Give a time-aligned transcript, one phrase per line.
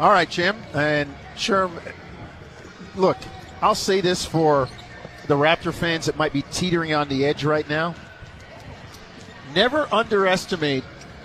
[0.00, 0.56] All right, Jim.
[0.72, 1.70] And Sherm,
[2.96, 3.18] look,
[3.60, 4.66] I'll say this for
[5.26, 7.94] the Raptor fans that might be teetering on the edge right now.
[9.54, 10.84] Never underestimate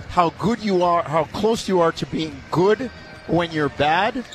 [0.09, 2.91] how good you are, how close you are to being good
[3.27, 4.25] when you're bad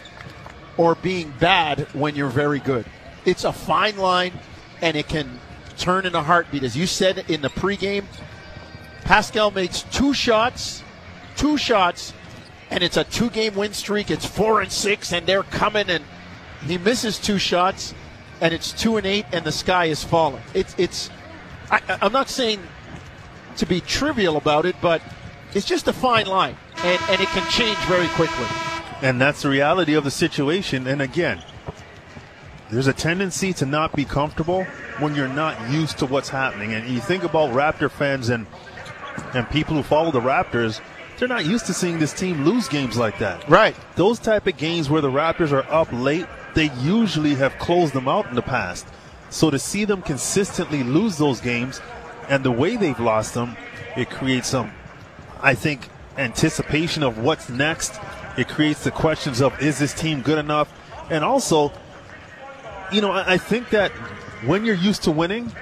[0.79, 2.87] or being bad when you're very good.
[3.27, 4.33] It's a fine line
[4.81, 5.39] and it can
[5.77, 6.63] turn in a heartbeat.
[6.63, 8.07] As you said in the pregame,
[9.03, 10.83] Pascal makes two shots,
[11.37, 12.15] two shots,
[12.71, 14.11] and it's a two game win streak.
[14.11, 16.05] It's four and six, and they're coming, and
[16.67, 17.95] he misses two shots,
[18.41, 20.43] and it's two and eight, and the sky is falling.
[20.55, 21.11] It's, it's,
[21.71, 22.61] I, I'm not saying
[23.57, 25.03] to be trivial about it, but
[25.55, 28.47] it's just a fine line, and, and it can change very quickly.
[29.03, 30.87] And that's the reality of the situation.
[30.87, 31.43] And again,
[32.71, 34.65] there's a tendency to not be comfortable
[34.99, 36.75] when you're not used to what's happening.
[36.75, 38.47] And you think about Raptor fans and
[39.35, 40.81] and people who follow the Raptors,
[41.21, 43.47] they're not used to seeing this team lose games like that.
[43.47, 43.77] Right.
[43.95, 48.09] Those type of games where the Raptors are up late, they usually have closed them
[48.09, 48.87] out in the past.
[49.29, 51.83] So to see them consistently lose those games
[52.31, 53.55] and the way they've lost them,
[53.99, 54.73] it creates some,
[55.43, 58.01] I think, anticipation of what's next.
[58.39, 60.73] It creates the questions of is this team good enough?
[61.11, 61.71] And also,
[62.91, 63.93] you know, I, I think that
[64.47, 65.53] when you're used to winning,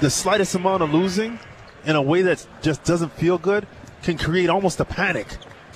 [0.00, 1.38] the slightest amount of losing
[1.86, 3.66] in a way that just doesn't feel good
[4.02, 5.26] can create almost a panic.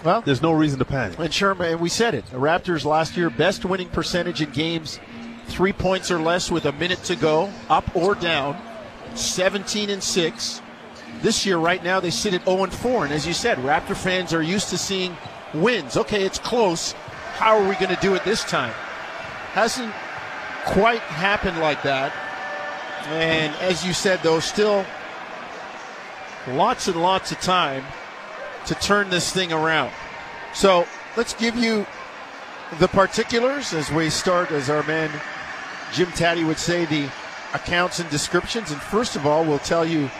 [0.05, 1.19] Well, there's no reason to panic.
[1.19, 2.27] And Sherman, and we said it.
[2.27, 4.98] The Raptors last year, best winning percentage in games,
[5.47, 8.61] three points or less with a minute to go, up or down,
[9.14, 10.62] 17 and 6.
[11.20, 13.05] This year, right now, they sit at 0 and 4.
[13.05, 15.17] And as you said, Raptor fans are used to seeing
[15.55, 15.97] wins.
[15.97, 16.92] Okay, it's close.
[17.34, 18.73] How are we going to do it this time?
[19.53, 19.92] Hasn't
[20.64, 22.12] quite happened like that.
[23.07, 24.84] And as you said, though, still
[26.48, 27.84] lots and lots of time
[28.67, 29.93] to turn this thing around.
[30.55, 31.87] So let's give you
[32.79, 35.11] the particulars as we start, as our man
[35.93, 37.09] Jim Tatti would say, the
[37.55, 38.71] accounts and descriptions.
[38.71, 40.11] And first of all, we'll tell you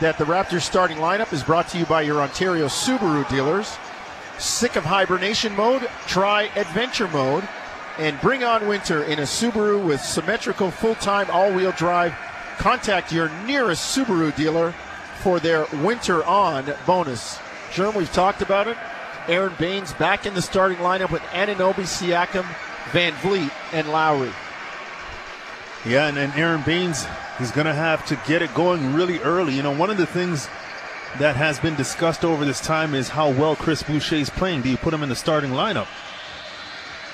[0.00, 3.76] that the Raptors starting lineup is brought to you by your Ontario Subaru dealers.
[4.38, 5.88] Sick of hibernation mode?
[6.06, 7.48] Try adventure mode
[7.98, 12.14] and bring on winter in a Subaru with symmetrical full time all wheel drive.
[12.58, 14.72] Contact your nearest Subaru dealer
[15.22, 17.38] for their winter on bonus.
[17.70, 18.76] Sherm, we've talked about it.
[19.28, 22.46] Aron Baynes back in the starting lineup with Anunoby, Siakam,
[22.92, 24.30] Van Vleet, and Lowry.
[25.84, 27.06] Yeah, and, and Aron Baynes,
[27.38, 29.54] he's going to have to get it going really early.
[29.54, 30.48] You know, one of the things
[31.18, 34.62] that has been discussed over this time is how well Chris Boucher is playing.
[34.62, 35.88] Do you put him in the starting lineup?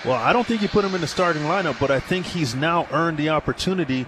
[0.05, 2.55] Well, I don't think you put him in the starting lineup, but I think he's
[2.55, 4.07] now earned the opportunity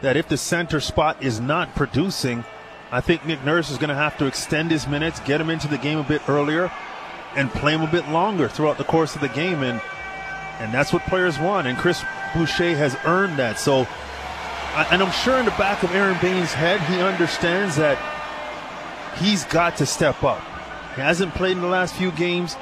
[0.00, 2.44] that if the center spot is not producing,
[2.90, 5.68] I think Nick Nurse is going to have to extend his minutes, get him into
[5.68, 6.70] the game a bit earlier,
[7.34, 9.62] and play him a bit longer throughout the course of the game.
[9.62, 9.80] And
[10.58, 11.66] and that's what players want.
[11.66, 12.02] And Chris
[12.34, 13.58] Boucher has earned that.
[13.58, 13.86] So,
[14.90, 17.98] and I'm sure in the back of Aron Baynes' head, he understands that
[19.18, 20.40] he's got to step up.
[20.94, 22.56] He hasn't played in the last few games.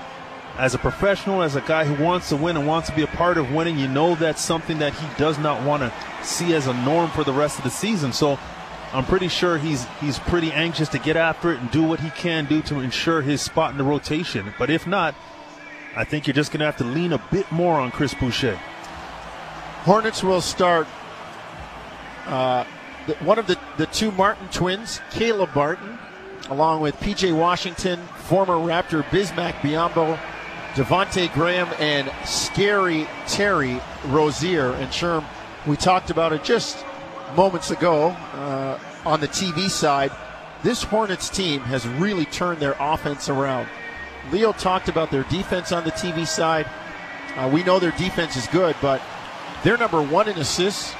[0.56, 3.08] As a professional, as a guy who wants to win and wants to be a
[3.08, 5.92] part of winning, you know that's something that he does not want to
[6.24, 8.12] see as a norm for the rest of the season.
[8.12, 8.38] So
[8.94, 12.10] I'm pretty sure he's he's pretty anxious to get after it and do what he
[12.10, 14.54] can do to ensure his spot in the rotation.
[14.56, 15.16] But if not,
[15.96, 18.56] I think you're just going to have to lean a bit more on Chris Boucher.
[19.82, 20.86] Hornets will start
[22.26, 22.64] uh,
[23.20, 25.98] one of the, the two Martin twins, Caleb Martin,
[26.48, 30.18] along with PJ Washington, former Raptor Bismack Biyombo,
[30.74, 34.72] Devonte Graham, and Scary Terry Rozier.
[34.74, 35.24] And Sherm,
[35.66, 36.84] we talked about it just
[37.36, 40.10] moments ago uh, on the TV side.
[40.62, 43.68] This Hornets team has really turned their offense around.
[44.32, 46.66] Leo talked about their defense on the TV side.
[47.36, 49.02] Uh, we know their defense is good, but
[49.62, 50.94] they're number one in assists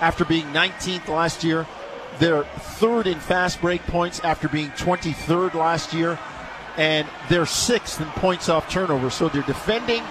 [0.00, 1.66] after being 19th last year.
[2.18, 6.18] They're third in fast break points after being 23rd last year.
[6.76, 9.10] And they're sixth in points off turnover.
[9.10, 10.02] So they're defending,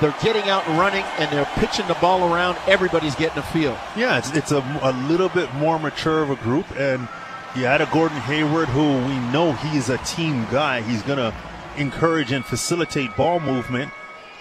[0.00, 2.56] they're getting out and running, and they're pitching the ball around.
[2.66, 3.76] Everybody's getting a feel.
[3.96, 6.66] Yeah, it's, it's a, a little bit more mature of a group.
[6.76, 7.08] And
[7.56, 10.82] you had a Gordon Hayward who we know he's a team guy.
[10.82, 11.34] He's going to
[11.76, 13.92] encourage and facilitate ball movement.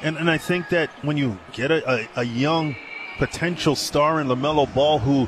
[0.02, 2.76] And, and I think that when you get a, a, a young
[3.18, 5.26] potential star in LaMelo Ball who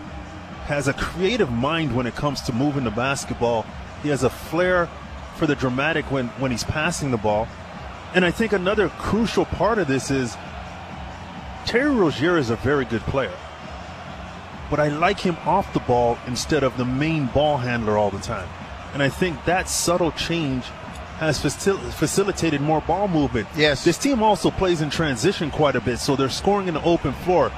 [0.65, 3.65] has a creative mind when it comes to moving the basketball,
[4.03, 4.87] he has a flair
[5.37, 7.47] for the dramatic when, when he's passing the ball.
[8.15, 10.35] And I think another crucial part of this is
[11.65, 13.33] Terry Rozier is a very good player.
[14.69, 18.19] But I like him off the ball instead of the main ball handler all the
[18.19, 18.47] time.
[18.93, 20.65] And I think that subtle change
[21.17, 23.47] has facil- facilitated more ball movement.
[23.55, 23.83] Yes.
[23.83, 27.13] This team also plays in transition quite a bit, so they're scoring in the open
[27.13, 27.51] floor.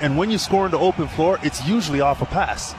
[0.00, 2.74] And when you score in the open floor, it's usually off a pass.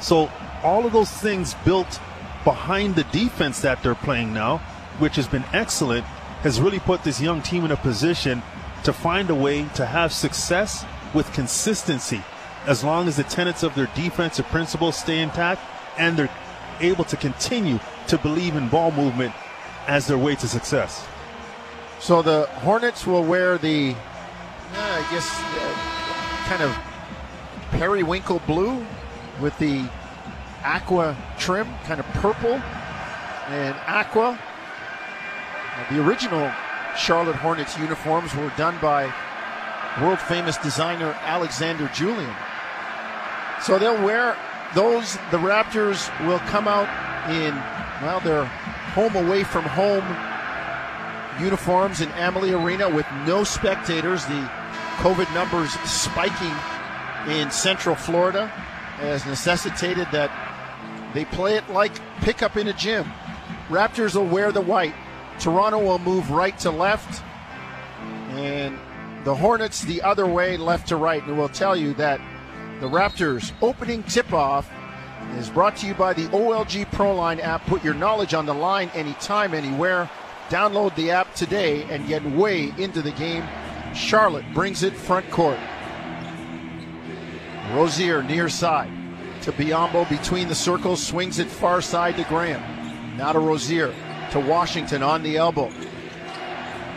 [0.00, 0.30] So
[0.62, 2.00] all of those things built
[2.44, 4.58] behind the defense that they're playing now,
[4.98, 6.04] which has been excellent,
[6.42, 8.42] has really put this young team in a position
[8.84, 12.22] to find a way to have success with consistency
[12.66, 15.60] as long as the tenets of their defensive principles stay intact
[15.96, 16.30] and they're
[16.80, 19.32] able to continue to believe in ball movement
[19.86, 21.06] as their way to success.
[21.98, 23.96] So the Hornets will wear the, uh,
[24.76, 25.88] I guess, uh,
[26.46, 26.76] kind of
[27.72, 28.86] periwinkle blue
[29.40, 29.88] with the
[30.62, 32.54] aqua trim, kind of purple
[33.48, 34.38] and aqua.
[35.90, 36.50] The original
[36.96, 39.12] Charlotte Hornets uniforms were done by
[40.00, 42.34] world famous designer Alexander Julian.
[43.62, 44.36] So they'll wear
[44.74, 45.14] those.
[45.30, 46.88] The Raptors will come out
[47.30, 47.54] in,
[48.02, 48.44] well, their
[48.94, 50.04] home away from home
[51.40, 54.24] uniforms in Amalie Arena with no spectators.
[54.26, 54.50] The
[54.98, 56.54] COVID numbers spiking
[57.32, 58.48] in Central Florida
[58.98, 60.30] has necessitated that
[61.14, 63.10] they play it like pickup in a gym.
[63.68, 64.94] Raptors will wear the white.
[65.38, 67.22] Toronto will move right to left.
[68.30, 68.78] And
[69.24, 71.22] the Hornets the other way, left to right.
[71.24, 72.20] And we'll tell you that
[72.80, 74.70] the Raptors opening tip off
[75.36, 77.64] is brought to you by the OLG Proline app.
[77.66, 80.08] Put your knowledge on the line anytime, anywhere.
[80.48, 83.44] Download the app today and get way into the game.
[83.94, 85.58] Charlotte brings it front court.
[87.72, 88.90] Rozier near side
[89.42, 93.16] to Biyombo between the circles, swings it far side to Graham.
[93.16, 93.94] Now to Rozier
[94.30, 95.70] to Washington on the elbow.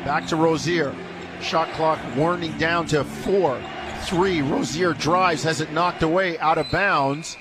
[0.05, 0.95] Back to Rozier.
[1.41, 3.61] Shot clock warning down to four,
[4.03, 4.41] three.
[4.41, 7.37] Rozier drives, has it knocked away out of bounds.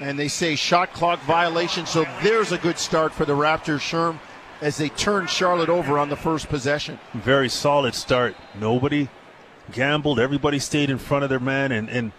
[0.00, 1.86] And they say shot clock violation.
[1.86, 4.18] So there's a good start for the Raptors, Sherm,
[4.60, 6.98] as they turn Charlotte over on the first possession.
[7.14, 8.36] Very solid start.
[8.58, 9.08] Nobody
[9.72, 10.20] gambled.
[10.20, 12.12] Everybody stayed in front of their man, and, and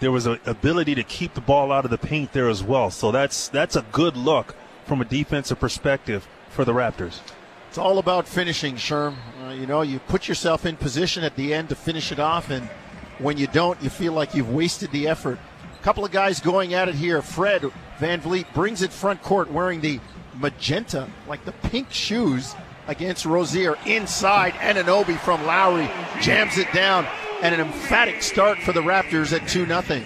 [0.00, 2.90] there was an ability to keep the ball out of the paint there as well.
[2.90, 4.54] So that's that's a good look
[4.84, 7.20] from a defensive perspective for the Raptors.
[7.68, 9.14] It's all about finishing, Sherm.
[9.44, 12.48] Uh, you know, you put yourself in position at the end to finish it off,
[12.48, 12.66] and
[13.18, 15.38] when you don't, you feel like you've wasted the effort.
[15.78, 17.20] A couple of guys going at it here.
[17.20, 20.00] Fred Van Vleet brings it front court wearing the
[20.34, 22.54] magenta, like the pink shoes,
[22.86, 23.76] against Rozier.
[23.84, 25.90] Inside, Anunoby from Lowry
[26.22, 27.06] jams it down,
[27.42, 30.02] and an emphatic start for the Raptors at 2 0.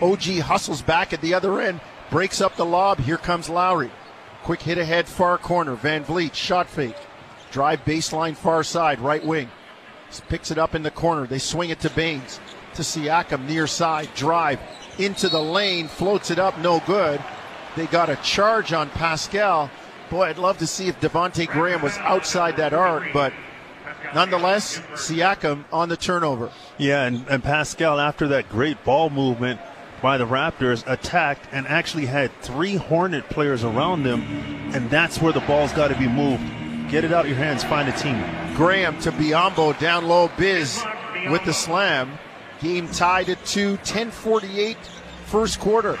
[0.00, 1.80] OG hustles back at the other end,
[2.10, 3.00] breaks up the lob.
[3.00, 3.90] Here comes Lowry.
[4.42, 5.74] Quick hit ahead, far corner.
[5.74, 6.96] Van Vleet, shot fake.
[7.52, 9.50] Drive baseline, far side, right wing.
[10.28, 11.26] Picks it up in the corner.
[11.26, 12.40] They swing it to Baynes.
[12.74, 14.08] To Siakam, near side.
[14.14, 14.58] Drive
[14.98, 17.22] into the lane, floats it up, no good.
[17.76, 19.70] They got a charge on Pascal.
[20.10, 23.32] Boy, I'd love to see if Devonte Graham was outside that arc, but
[24.14, 26.50] nonetheless, Siakam on the turnover.
[26.76, 29.60] Yeah, and, and Pascal, after that great ball movement
[30.02, 34.22] by the Raptors, attacked and actually had three Hornet players around them,
[34.74, 36.42] and that's where the ball's got to be moved.
[36.90, 38.22] Get it out of your hands, find a team.
[38.56, 40.84] Graham to Biyombo, down low, Biz
[41.30, 42.18] with the slam.
[42.60, 44.76] Game tied at 2, 10:48,
[45.26, 45.98] first quarter.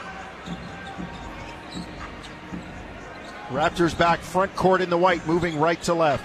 [3.50, 6.24] Raptors back front court in the white, moving right to left.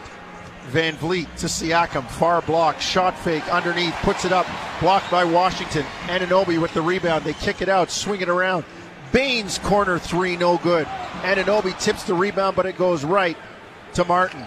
[0.67, 4.45] Van Vleet to Siakam, far block, shot fake underneath, puts it up,
[4.81, 5.83] blocked by Washington.
[6.07, 7.23] Anunoby with the rebound.
[7.23, 8.65] They kick it out, swing it around.
[9.13, 10.85] Baynes corner three, no good.
[11.21, 13.37] Anunoby tips the rebound, but it goes right
[13.93, 14.45] to Martin.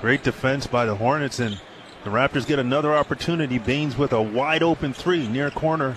[0.00, 1.60] Great defense by the Hornets, and
[2.04, 3.58] the Raptors get another opportunity.
[3.58, 5.96] Baynes with a wide open three near corner,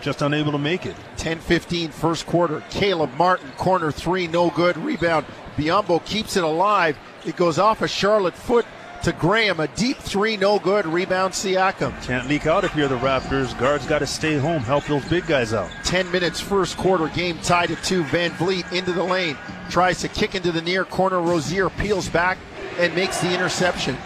[0.00, 0.96] just unable to make it.
[1.18, 2.62] 10 15 first quarter.
[2.70, 4.78] Caleb Martin, corner three, no good.
[4.78, 5.26] Rebound.
[5.56, 6.98] Biyombo keeps it alive.
[7.24, 8.66] It goes off a Charlotte foot
[9.02, 9.60] to Graham.
[9.60, 10.86] A deep three, no good.
[10.86, 12.02] Rebound Siakam.
[12.02, 13.58] Can't leak out if you're the Raptors.
[13.58, 15.70] Guards got to stay home, help those big guys out.
[15.84, 17.08] 10 minutes first quarter.
[17.08, 18.04] Game tied at two.
[18.04, 19.36] Van Vleet into the lane.
[19.68, 21.20] Tries to kick into the near corner.
[21.20, 22.38] Rozier peels back
[22.78, 23.96] and makes the interception.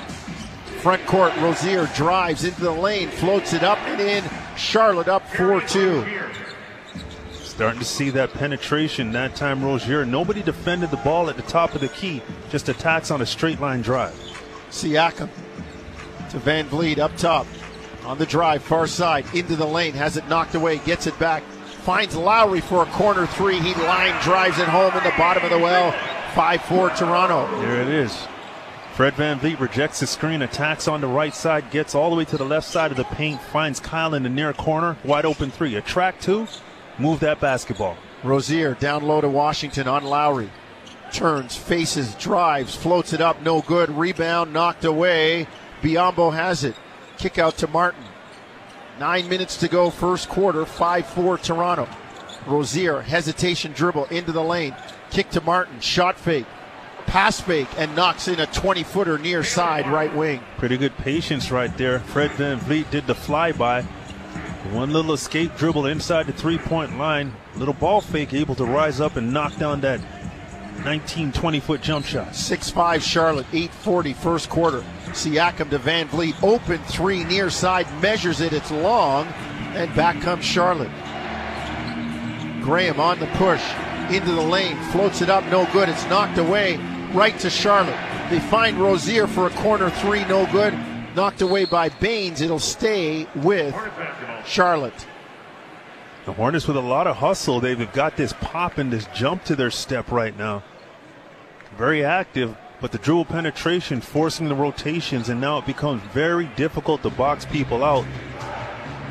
[0.80, 4.24] Front court, Rozier drives into the lane, floats it up and in.
[4.56, 6.04] Charlotte up 4 2.
[7.54, 10.04] Starting to see that penetration that time, Rozier.
[10.04, 12.20] Nobody defended the ball at the top of the key,
[12.50, 14.12] just attacks on a straight line drive.
[14.70, 15.28] Siakam
[16.30, 17.46] to Van Vleet up top.
[18.06, 21.44] On the drive, far side, into the lane, has it knocked away, gets it back,
[21.84, 23.60] finds Lowry for a corner three.
[23.60, 25.92] He line drives it home in the bottom of the well.
[26.34, 27.60] 5 4 Toronto.
[27.60, 28.26] There it is.
[28.94, 32.24] Fred Van Vleet rejects the screen, attacks on the right side, gets all the way
[32.24, 35.52] to the left side of the paint, finds Kyle in the near corner, wide open
[35.52, 35.76] three.
[35.76, 36.48] A track two,
[36.98, 37.96] move that basketball.
[38.22, 40.50] Rozier down low to Washington on Lowry.
[41.12, 43.88] turns, faces, drives, floats it up, no good.
[43.90, 45.46] Rebound knocked away.
[45.82, 46.74] Biyombo has it.
[47.18, 48.02] Kick out to Martin.
[48.98, 51.88] Nine minutes to go, first quarter, 5 4 Toronto.
[52.46, 54.74] Rozier, hesitation dribble into the lane.
[55.10, 56.46] Kick to Martin, shot fake,
[57.06, 60.40] pass fake, and knocks in a 20 footer near side right wing.
[60.58, 62.00] Pretty good patience right there.
[62.00, 63.86] Fred Van Vleet did the flyby.
[64.72, 67.32] One little escape dribble inside the three point line.
[67.56, 70.00] Little ball fake, able to rise up and knock down that
[70.84, 72.34] 19, 20 foot jump shot.
[72.34, 74.82] 6 5 Charlotte, 840 first quarter.
[75.08, 79.26] Siakam to Van Vleet, open three near side, measures it, it's long,
[79.74, 80.90] and back comes Charlotte.
[82.62, 83.62] Graham on the push,
[84.10, 86.76] into the lane, floats it up, no good, it's knocked away,
[87.12, 87.98] right to Charlotte.
[88.30, 90.74] They find Rozier for a corner three, no good,
[91.14, 93.74] knocked away by Baynes, it'll stay with
[94.46, 95.06] Charlotte.
[96.24, 97.60] The Hornets with a lot of hustle.
[97.60, 100.62] They've got this pop and this jump to their step right now.
[101.76, 107.02] Very active, but the dribble penetration forcing the rotations, and now it becomes very difficult
[107.02, 108.06] to box people out.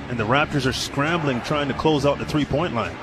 [0.09, 2.95] And the Raptors are scrambling, trying to close out the three point line.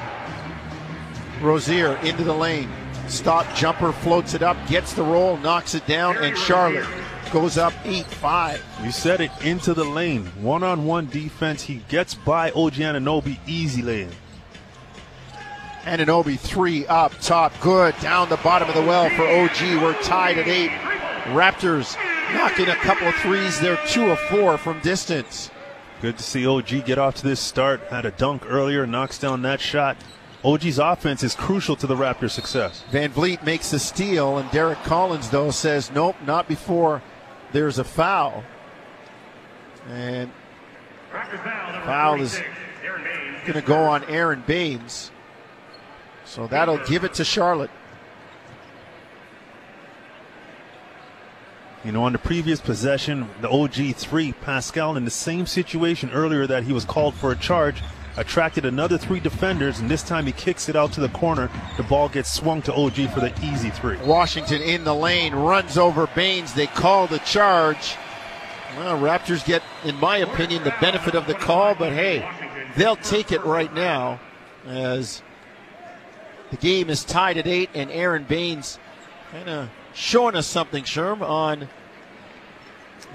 [1.40, 2.70] Rozier into the lane.
[3.08, 6.87] Stop jumper, floats it up, gets the roll, knocks it down, and Charlotte
[7.32, 8.64] goes up 8 5.
[8.84, 10.26] You said it into the lane.
[10.42, 11.62] One on one defense.
[11.62, 14.10] He gets by OG Anunoby easy lane.
[15.82, 19.82] Anunoby three up top, good down the bottom of the well for OG.
[19.82, 20.70] We're tied at eight.
[21.32, 21.96] Raptors
[22.34, 23.58] knocking a couple of threes.
[23.60, 25.50] They're two of four from distance.
[26.02, 27.80] Good to see OG get off to this start.
[27.90, 29.96] Had a dunk earlier, knocks down that shot.
[30.42, 32.82] OG's offense is crucial to the Raptors' success.
[32.90, 37.02] Van Vleet makes the steal, and Derrick Collins, though, says, nope, not before
[37.52, 38.45] there's a foul.
[39.88, 40.30] And
[41.11, 42.40] foul is
[43.47, 45.11] going to go on Aron Baynes.
[46.25, 47.71] So that'll give it to Charlotte.
[51.85, 56.47] You know, on the previous possession, the OG three, Pascal, in the same situation earlier
[56.47, 57.83] that he was called for a charge,
[58.20, 61.50] attracted another three defenders, and this time he kicks it out to the corner.
[61.78, 63.96] The ball gets swung to OG for the easy three.
[63.96, 66.52] Washington in the lane, runs over Baynes.
[66.52, 67.96] They call the charge.
[68.76, 72.28] Well, Raptors get, in my opinion, the benefit of the call, but hey,
[72.76, 74.20] they'll take it right now
[74.66, 75.22] as
[76.50, 78.78] the game is tied at eight, and Aron Baynes
[79.32, 81.68] kind of showing us something, Sherm, on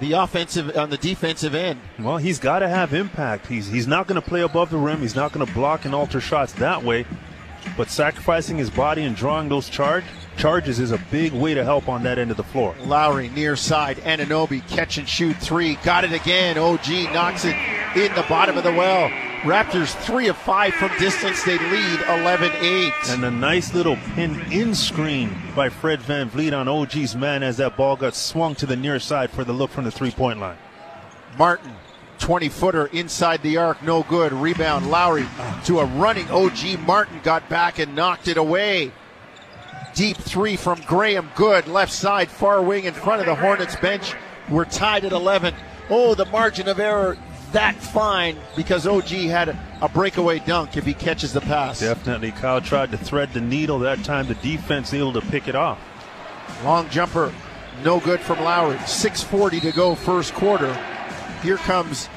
[0.00, 1.80] the offensive on the defensive end.
[1.98, 3.46] Well, he's got to have impact.
[3.46, 5.00] He's he's not going to play above the rim.
[5.00, 7.06] He's not going to block and alter shots that way.
[7.76, 10.04] But sacrificing his body and drawing those charge
[10.36, 12.74] charges is a big way to help on that end of the floor.
[12.84, 16.58] Lowry near side, Anunoby catch and shoot three, got it again.
[16.58, 17.56] OG knocks it
[17.96, 19.08] in the bottom of the well.
[19.42, 21.44] Raptors three of five from distance.
[21.44, 23.14] They lead 11-8.
[23.14, 27.56] And a nice little pin in screen by Fred Van Vleet on OG's man as
[27.58, 30.58] that ball got swung to the near side for the look from the three-point line.
[31.38, 31.72] Martin
[32.18, 34.32] 20 footer inside the arc, no good.
[34.32, 35.26] Rebound, Lowry
[35.64, 36.80] to a running OG.
[36.80, 38.90] Martin got back and knocked it away.
[39.96, 41.66] Deep three from Graham, good.
[41.66, 44.14] Left side, far wing in front of the Hornets bench.
[44.48, 45.54] We're tied at 11.
[45.88, 47.16] Oh, the margin of error
[47.52, 51.80] that fine because OG had a, breakaway dunk if he catches the pass.
[51.80, 52.32] Definitely.
[52.32, 54.26] Kyle tried to thread the needle that time.
[54.26, 55.78] The defense able to pick it off.
[56.62, 57.32] Long jumper,
[57.82, 58.76] no good from Lowry.
[58.76, 60.74] 6.40 to go, first quarter.
[61.42, 62.10] Here comes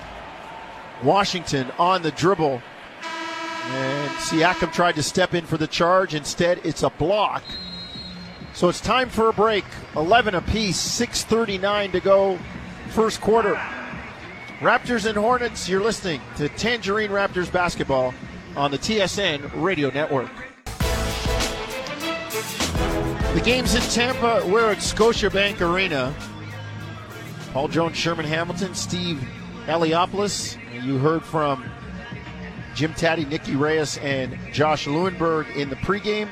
[1.04, 2.62] Washington on the dribble.
[3.72, 6.16] And Siakam tried to step in for the charge.
[6.16, 7.44] Instead, it's a block.
[8.53, 9.63] So it's time for a break.
[9.96, 12.39] 11 apiece, 6.39 to go,
[12.89, 13.56] first quarter.
[14.60, 18.13] Raptors and Hornets, you're listening to Tangerine Raptors basketball
[18.58, 20.29] on the TSN radio network.
[23.34, 24.46] The game's in Tampa.
[24.46, 26.13] We're at Scotiabank Arena.
[27.53, 29.25] Paul Jones, Sherman Hamilton, Steve
[29.68, 30.58] Eliopoulos.
[30.84, 31.63] You heard from
[32.75, 36.27] Jim Tatti, Nicky Reyes, and Josh Lewenberg in the pregame.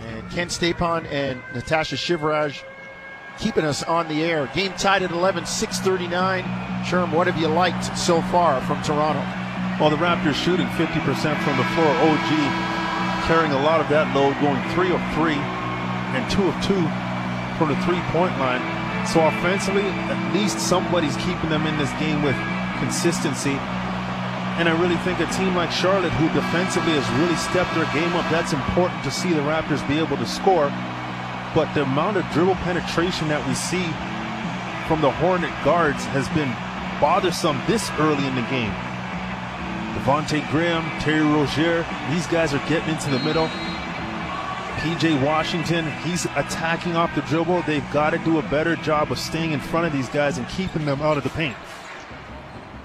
[0.00, 2.62] And Ken Stapon and Natasha Shivraj
[3.38, 4.50] keeping us on the air.
[4.54, 6.44] Game tied at 11, 639.
[6.84, 9.20] Sherm, what have you liked so far from Toronto?
[9.80, 10.98] Well, the Raptors shooting 50%
[11.42, 11.90] from the floor.
[12.06, 12.30] OG
[13.26, 15.38] carrying a lot of that load, going three of three
[16.12, 16.82] and two of two
[17.56, 18.60] from the three-point line.
[19.06, 22.36] So offensively, at least somebody's keeping them in this game with
[22.78, 23.58] consistency.
[24.58, 28.12] And I really think a team like Charlotte, who defensively has really stepped their game
[28.12, 30.70] up, that's important to see the Raptors be able to score
[31.54, 33.84] but the amount of dribble penetration that we see
[34.88, 36.48] from the Hornet guards has been
[37.00, 38.72] bothersome this early in the game.
[39.92, 43.48] Devonte Graham, Terry Rozier, these guys are getting into the middle.
[44.80, 47.62] PJ Washington, he's attacking off the dribble.
[47.62, 50.48] They've got to do a better job of staying in front of these guys and
[50.48, 51.56] keeping them out of the paint.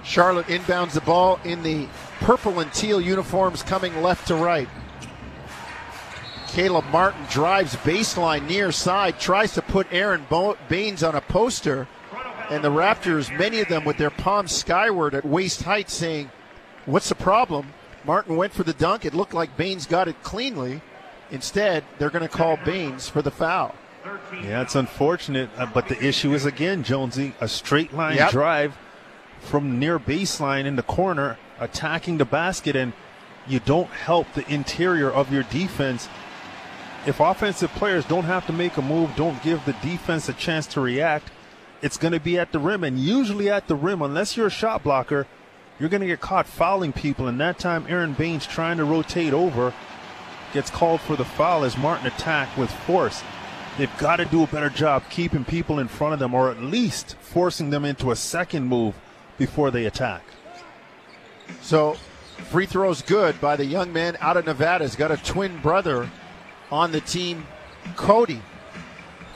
[0.07, 1.85] Charlotte inbounds the ball in the
[2.21, 4.69] purple and teal uniforms coming left to right.
[6.47, 10.25] Caleb Martin drives baseline near side, tries to put Aron
[10.69, 11.89] Baynes on a poster,
[12.49, 16.31] and the Raptors, many of them with their palms skyward at waist height, saying,
[16.85, 17.73] What's the problem?
[18.05, 19.03] Martin went for the dunk.
[19.03, 20.81] It looked like Baynes got it cleanly.
[21.31, 23.75] Instead, they're going to call Baynes for the foul.
[24.31, 28.31] Yeah, it's unfortunate, uh, but the issue is again, Jonesy, a straight line yep.
[28.31, 28.77] drive
[29.47, 32.93] from near baseline in the corner, attacking the basket, and
[33.47, 36.09] you don't help the interior of your defense.
[37.05, 40.67] If offensive players don't have to make a move, don't give the defense a chance
[40.67, 41.31] to react,
[41.81, 42.83] it's going to be at the rim.
[42.83, 45.25] And usually at the rim, unless you're a shot blocker,
[45.79, 47.27] you're going to get caught fouling people.
[47.27, 49.73] And that time, Aron Baynes trying to rotate over
[50.53, 53.23] gets called for the foul as Martin attacked with force.
[53.77, 56.61] They've got to do a better job keeping people in front of them or at
[56.61, 58.95] least forcing them into a second move
[59.37, 60.23] before they attack.
[61.61, 61.95] So,
[62.49, 64.83] free throws good by the young man out of Nevada.
[64.83, 66.09] He's got a twin brother
[66.71, 67.45] on the team,
[67.95, 68.41] Cody.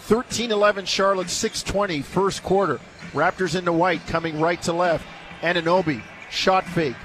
[0.01, 2.79] 13 11 Charlotte, 620, first quarter.
[3.13, 5.05] Raptors into white, coming right to left.
[5.41, 6.95] Anunoby, shot fake,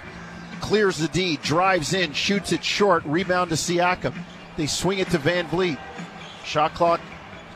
[0.60, 4.14] clears the D, drives in, shoots it short, rebound to Siakam.
[4.56, 5.78] They swing it to Van Vleet.
[6.44, 7.00] Shot clock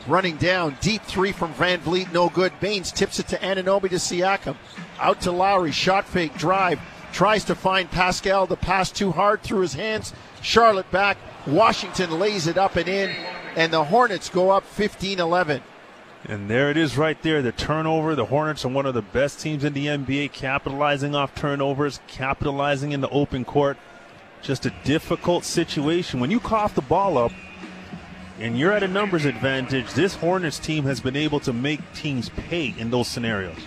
[0.07, 0.77] running down.
[0.81, 2.53] Deep three from Van Vleet, no good.
[2.59, 4.55] Baynes tips it to Anunoby to Siakam.
[5.01, 6.79] Out to Lowry, shot fake, drive.
[7.11, 8.45] Tries to find Pascal.
[8.45, 10.13] The pass too hard through his hands.
[10.43, 11.17] Charlotte back.
[11.47, 13.09] Washington lays it up and in.
[13.55, 15.63] And the Hornets go up 15 11.
[16.25, 17.41] And there it is right there.
[17.41, 18.13] The turnover.
[18.13, 22.91] The Hornets are one of the best teams in the NBA, capitalizing off turnovers, capitalizing
[22.91, 23.77] in the open court.
[24.43, 26.19] Just a difficult situation.
[26.19, 27.31] When you cough the ball up
[28.39, 32.29] and you're at a numbers advantage, this Hornets team has been able to make teams
[32.29, 33.57] pay in those scenarios.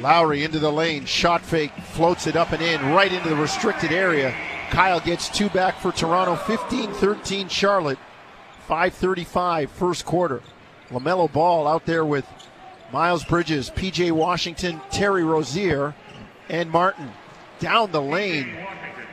[0.00, 3.92] Lowry into the lane, shot fake, floats it up and in, right into the restricted
[3.92, 4.34] area.
[4.70, 7.98] Kyle gets two back for Toronto, 15 13 Charlotte,
[8.68, 10.42] 5.35 first quarter.
[10.90, 12.26] LaMelo Ball out there with
[12.92, 15.94] Miles Bridges, PJ Washington, Terry Rozier,
[16.48, 17.10] and Martin.
[17.60, 18.54] Down the lane.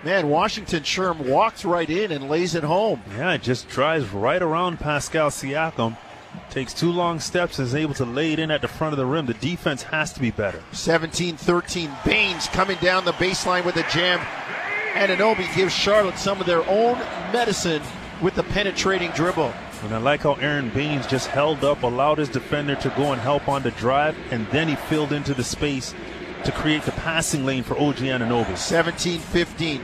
[0.04, 3.04] Man, Washington Sherm walks right in and lays it home.
[3.16, 5.96] Yeah, it just drives right around Pascal Siakam.
[6.52, 8.98] Takes two long steps and is able to lay it in at the front of
[8.98, 9.26] the rim.
[9.26, 10.62] The defense has to be better.
[10.74, 11.90] 17 13.
[12.04, 14.20] Baynes coming down the baseline with a jam.
[14.92, 16.98] Anunoby gives Charlotte some of their own
[17.32, 17.82] medicine
[18.22, 19.54] with the penetrating dribble.
[19.84, 23.22] And I like how Aron Baynes just held up, allowed his defender to go and
[23.22, 25.96] help on the drive, and then he filled into the space
[26.44, 28.58] to create the passing lane for OG Anunoby.
[28.58, 29.82] 17 15.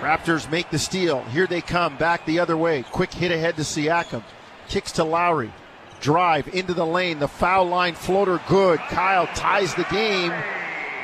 [0.00, 1.22] Raptors make the steal.
[1.26, 2.82] Here they come back the other way.
[2.90, 4.24] Quick hit ahead to Siakam.
[4.68, 5.52] Kicks to Lowry.
[6.00, 7.18] Drive into the lane.
[7.18, 8.78] The foul line floater good.
[8.80, 10.32] Kyle ties the game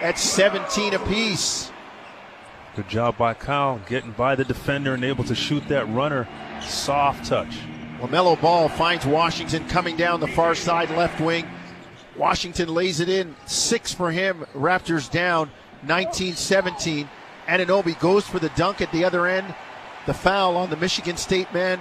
[0.01, 1.71] at 17 apiece.
[2.75, 6.29] Good job by Kyle getting by the defender and able to shoot that runner.
[6.61, 7.59] Soft touch.
[8.01, 11.47] LaMelo Ball finds Washington coming down the far side left wing.
[12.17, 13.35] Washington lays it in.
[13.47, 14.47] Six for him.
[14.55, 15.51] Raptors down
[15.85, 17.09] 19 17.
[17.47, 19.55] Anunoby goes for the dunk at the other end.
[20.07, 21.81] The foul on the Michigan State man,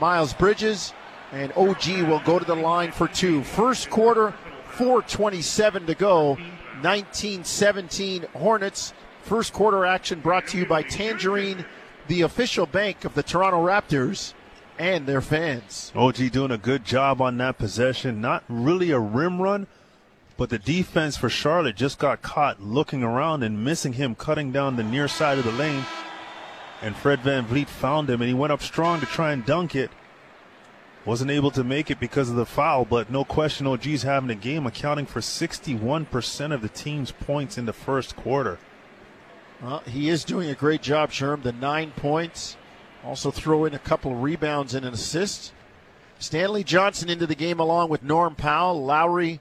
[0.00, 0.92] Miles Bridges.
[1.32, 3.42] And OG will go to the line for two.
[3.42, 4.34] First quarter,
[4.76, 6.38] 4.27 to go.
[6.82, 8.92] 19 17 Hornets.
[9.22, 11.64] First quarter action brought to you by Tangerine,
[12.08, 14.34] the official bank of the Toronto Raptors
[14.78, 15.92] and their fans.
[15.94, 18.20] OG doing a good job on that possession.
[18.20, 19.68] Not really a rim run,
[20.36, 24.76] but the defense for Charlotte just got caught looking around and missing him cutting down
[24.76, 25.84] the near side of the lane.
[26.80, 29.76] And Fred Van Vleet found him and he went up strong to try and dunk
[29.76, 29.90] it.
[31.04, 34.36] Wasn't able to make it because of the foul, but no question OG's having a
[34.36, 38.58] game, accounting for 61% of the team's points in the first quarter.
[39.60, 41.42] Well, he is doing a great job, Sherm.
[41.42, 42.56] The nine points,
[43.04, 45.52] also throw in a couple rebounds and an assist.
[46.20, 49.40] Stanley Johnson into the game along with Norm Powell, Lowry,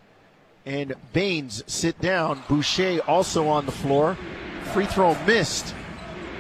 [0.65, 2.41] and Baynes sit down.
[2.47, 4.17] Boucher also on the floor.
[4.74, 5.76] Free throw missed.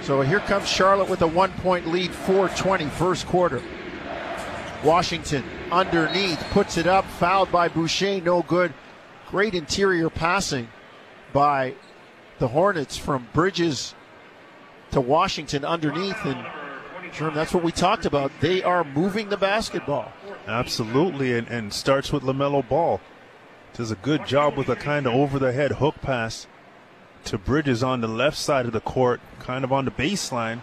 [0.01, 3.61] So here comes Charlotte with a one point lead, 420 first quarter.
[4.83, 8.73] Washington underneath puts it up, fouled by Boucher, no good.
[9.27, 10.67] Great interior passing
[11.33, 11.75] by
[12.39, 13.93] the Hornets from Bridges
[14.91, 16.45] to Washington underneath and
[17.33, 18.31] that's what we talked about.
[18.39, 20.11] They are moving the basketball.
[20.47, 23.01] Absolutely, and, and starts with LaMelo Ball.
[23.73, 26.47] Does a good job with a kind of over the head hook pass
[27.25, 30.61] to Bridges on the left side of the court, kind of on the baseline.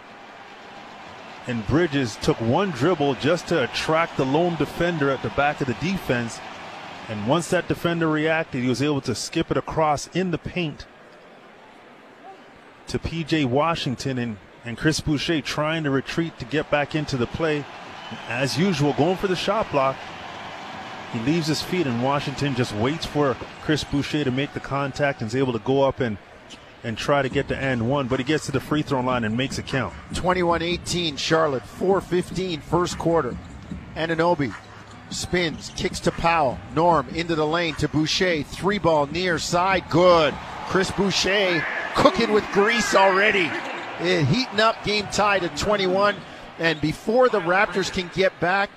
[1.47, 5.67] And Bridges took one dribble just to attract the lone defender at the back of
[5.67, 6.39] the defense.
[7.07, 10.85] And once that defender reacted, he was able to skip it across in the paint
[12.87, 17.27] to PJ Washington and, and Chris Boucher trying to retreat to get back into the
[17.27, 17.63] play.
[18.27, 19.95] As usual, going for the shot block.
[21.13, 25.21] He leaves his feet, and Washington just waits for Chris Boucher to make the contact
[25.21, 26.19] and is able to go up and
[26.83, 29.23] and try to get to end one, but he gets to the free throw line
[29.23, 29.93] and makes it count.
[30.13, 33.37] 21 18, Charlotte, 4 15, first quarter.
[33.95, 34.53] Anunoby
[35.09, 36.59] spins, kicks to Powell.
[36.75, 38.43] Norm into the lane to Boucher.
[38.43, 40.33] Three ball near side, good.
[40.67, 41.65] Chris Boucher
[41.95, 43.49] cooking with grease already.
[43.99, 46.15] It heating up, game tied at 21.
[46.59, 48.69] And before the Raptors can get back,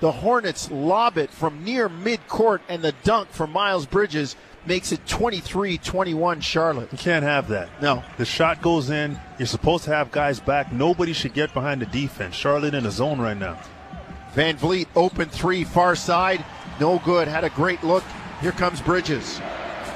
[0.00, 4.36] the Hornets lob it from near midcourt, and the dunk from Miles Bridges
[4.68, 6.92] makes it 23 21 Charlotte.
[6.92, 7.68] You can't have that.
[7.82, 8.04] No.
[8.18, 9.18] The shot goes in.
[9.38, 10.72] You're supposed to have guys back.
[10.72, 12.34] Nobody should get behind the defense.
[12.34, 13.58] Charlotte in a zone right now.
[14.34, 16.44] Van Vleet open three, far side.
[16.78, 17.26] No good.
[17.26, 18.04] Had a great look.
[18.40, 19.40] Here comes Bridges.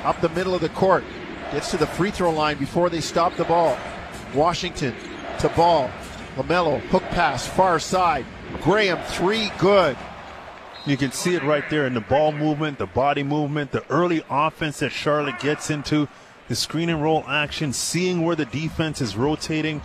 [0.03, 1.05] Up the middle of the court.
[1.53, 3.79] Gets to the free throw line before they stop the ball.
[4.35, 4.95] Washington
[5.41, 5.91] to ball.
[6.37, 8.25] LaMelo, hook pass, far side.
[8.63, 9.97] Graham, three, good.
[10.85, 14.25] You can see it right there in the ball movement, the body movement, the early
[14.29, 16.09] offense that Charlotte gets into,
[16.49, 19.81] the screen and roll action, seeing where the defense is rotating.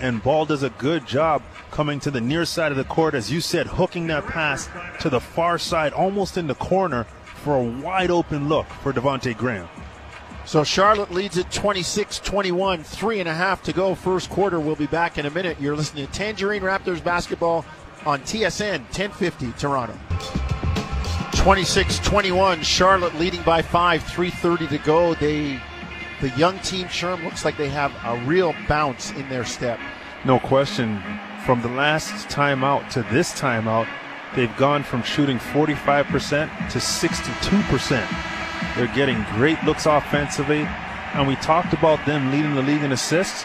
[0.00, 3.30] And Ball does a good job coming to the near side of the court, as
[3.30, 7.62] you said, hooking that pass to the far side, almost in the corner for a
[7.62, 9.68] wide open look for Devonte Graham.
[10.46, 13.94] So Charlotte leads at 26 21, three and a half to go.
[13.94, 14.58] First quarter.
[14.58, 15.60] We'll be back in a minute.
[15.60, 17.66] You're listening to Tangerine Raptors basketball
[18.06, 19.98] on TSN 1050 Toronto.
[21.34, 25.14] 26 21, Charlotte leading by five, 3.30 to go.
[25.14, 25.60] They,
[26.20, 29.78] the young team, Sherm, looks like they have a real bounce in their step.
[30.24, 31.02] No question.
[31.46, 33.88] From the last timeout to this timeout,
[34.34, 38.76] they've gone from shooting 45% to 62%.
[38.76, 40.66] They're getting great looks offensively.
[41.14, 43.44] And we talked about them leading the league in assists.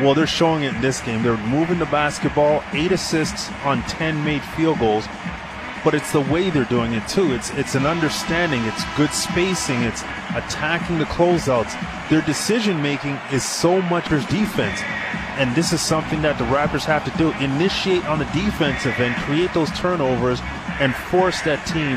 [0.00, 1.22] Well, they're showing it in this game.
[1.22, 5.06] They're moving the basketball, eight assists on 10 made field goals.
[5.84, 7.34] But it's the way they're doing it too.
[7.34, 8.62] It's it's an understanding.
[8.64, 9.82] It's good spacing.
[9.82, 10.02] It's
[10.36, 11.76] attacking the closeouts.
[12.08, 14.80] Their decision making is so much there's defense,
[15.38, 19.16] and this is something that the Raptors have to do: initiate on the defensive end,
[19.22, 20.40] create those turnovers,
[20.78, 21.96] and force that team,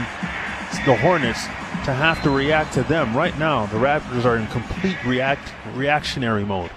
[0.88, 1.44] the Hornets,
[1.86, 3.16] to have to react to them.
[3.16, 6.72] Right now, the Raptors are in complete react reactionary mode.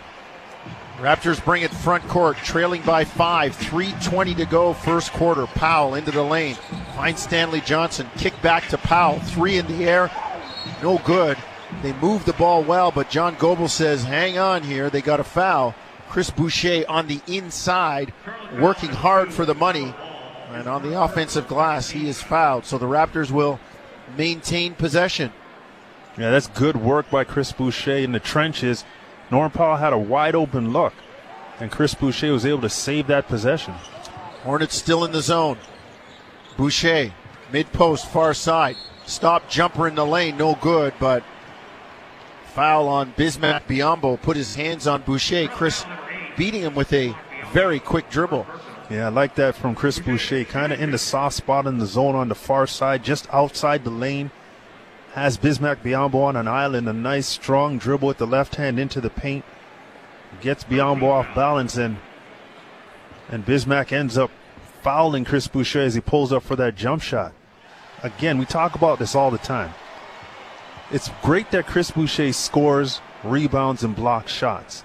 [0.98, 5.46] Raptors bring it front court, trailing by five, 3.20 to go, first quarter.
[5.46, 6.56] Powell into the lane,
[6.96, 10.11] finds Stanley Johnson, kick back to Powell, three in the air,
[10.82, 11.38] no good.
[11.82, 15.24] They move the ball well, but John Goble says, hang on here, they got a
[15.24, 15.74] foul.
[16.08, 18.12] Chris Boucher on the inside,
[18.58, 19.94] working hard for the money.
[20.50, 22.64] And on the offensive glass, he is fouled.
[22.64, 23.61] So the Raptors will
[24.16, 25.32] maintain possession.
[26.16, 28.84] Yeah, that's good work by Chris Boucher in the trenches.
[29.31, 30.95] Norm Powell had a wide open look,
[31.61, 33.75] and Chris Boucher was able to save that possession.
[34.43, 35.59] Hornets still in the zone.
[36.57, 37.12] Boucher,
[37.53, 38.77] mid post, far side.
[39.07, 41.23] Stop jumper in the lane, no good, but
[42.55, 44.21] foul on Bismack Biyombo.
[44.21, 45.49] Put his hands on Boucher.
[45.49, 45.85] Chris
[46.37, 47.14] beating him with a
[47.53, 48.47] very quick dribble.
[48.91, 50.45] Yeah, I like that from Chris Boucher.
[50.45, 53.85] Kind of in the soft spot in the zone on the far side, just outside
[53.85, 54.31] the lane.
[55.18, 56.88] Has Bismack Biyombo on an island.
[56.88, 59.44] A nice strong dribble with the left hand into the paint.
[60.40, 61.96] Gets Biyombo off balance and
[63.28, 64.31] and Bismack ends up
[64.81, 67.33] fouling Chris Boucher as he pulls up for that jump shot.
[68.04, 69.74] Again, we talk about this all the time.
[70.92, 74.85] It's great that Chris Boucher scores, rebounds, and blocks shots,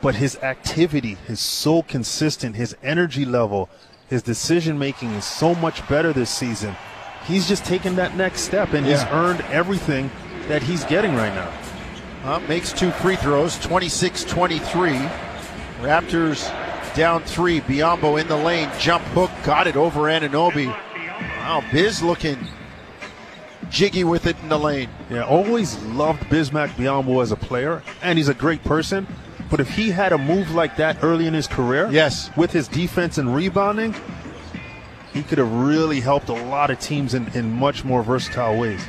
[0.00, 2.56] but his activity is so consistent.
[2.56, 3.68] His energy level,
[4.08, 6.74] his decision making is so much better this season.
[7.26, 10.10] He's just taken that next step, and he's earned everything
[10.48, 11.50] that he's getting right now.
[12.24, 14.92] Uh, makes two free throws, 26 23.
[15.80, 16.50] Raptors
[16.94, 17.60] down three.
[17.60, 20.66] Biyombo in the lane, jump hook, got it over Anunoby.
[21.38, 22.38] Wow, Biz looking
[23.70, 24.88] jiggy with it in the lane.
[25.10, 29.06] Yeah, always loved Bismack Biyombo as a player, and he's a great person.
[29.50, 32.30] But if he had a move like that early in his career, Yes.
[32.36, 33.94] with his defense and rebounding,
[35.14, 38.84] he could have really helped a lot of teams in, in much more versatile ways.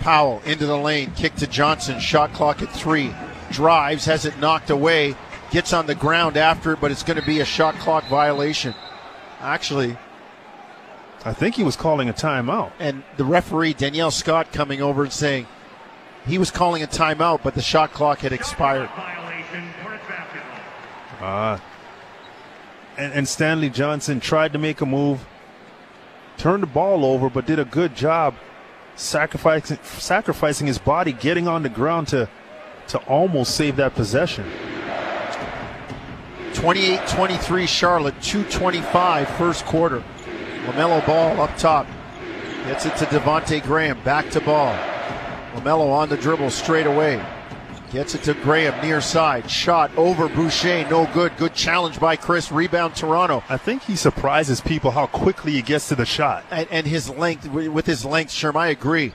[0.00, 3.14] Powell into the lane, kick to Johnson, shot clock at three.
[3.50, 5.14] Drives, has it knocked away,
[5.50, 8.74] gets on the ground after it, but it's going to be a shot clock violation.
[9.40, 9.96] Actually,
[11.24, 12.72] I think he was calling a timeout.
[12.78, 15.46] and the referee, Danielle Scott, coming over and saying
[16.26, 18.88] he was calling a timeout, but the shot clock had expired.
[21.20, 21.58] Uh,
[22.96, 25.26] and, and Stanley Johnson tried to make a move,
[26.40, 28.34] turned the ball over, but did a good job
[28.96, 32.28] sacrificing sacrificing his body, getting on the ground to
[32.88, 34.44] to almost save that possession.
[36.54, 40.02] 28-23 Charlotte, 225 first quarter.
[40.64, 41.86] LaMelo ball up top.
[42.64, 44.02] Gets it to Devonte Graham.
[44.02, 44.74] Back to ball.
[45.54, 47.22] LaMelo on the dribble straight away.
[47.90, 49.50] Gets it to Graham near side.
[49.50, 50.88] Shot over Boucher.
[50.88, 51.36] No good.
[51.36, 52.52] Good challenge by Chris.
[52.52, 53.42] Rebound Toronto.
[53.48, 56.44] I think he surprises people how quickly he gets to the shot.
[56.52, 59.12] And, and his length, with his length, Sherm, I agree.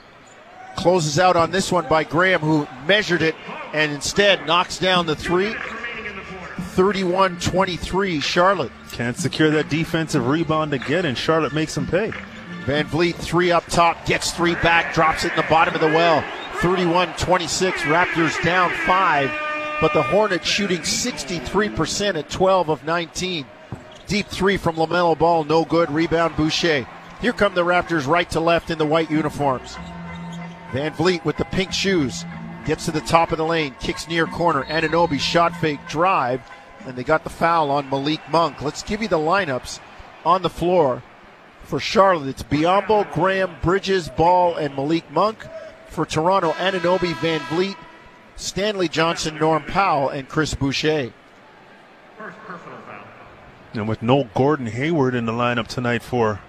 [0.75, 3.35] Closes out on this one by Graham, who measured it
[3.73, 5.55] and instead knocks down the three.
[6.75, 8.71] 31 23, Charlotte.
[8.91, 12.11] Can't secure that defensive rebound again, and Charlotte makes him pay.
[12.65, 15.87] Van Vleet, three up top, gets three back, drops it in the bottom of the
[15.87, 16.21] well.
[16.61, 19.31] 31 26, Raptors down five,
[19.81, 23.45] but the Hornets shooting 63% at 12 of 19.
[24.07, 25.91] Deep three from LaMelo Ball, no good.
[25.91, 26.87] Rebound Boucher.
[27.21, 29.75] Here come the Raptors right to left in the white uniforms.
[30.71, 32.23] Van Vleet with the pink shoes
[32.65, 34.63] gets to the top of the lane, kicks near corner.
[34.63, 36.41] Anunoby shot fake drive,
[36.85, 38.61] and they got the foul on Malik Monk.
[38.61, 39.79] Let's give you the lineups
[40.25, 41.03] on the floor
[41.63, 42.29] for Charlotte.
[42.29, 45.45] It's Biyombo, Graham, Bridges, Ball, and Malik Monk.
[45.95, 47.77] For Toronto, Anunoby, Van Vleet,
[48.35, 51.13] Stanley Johnson, Norm Powell, and Chris Boucher.
[53.71, 56.41] And with no Gordon Hayward in the lineup tonight for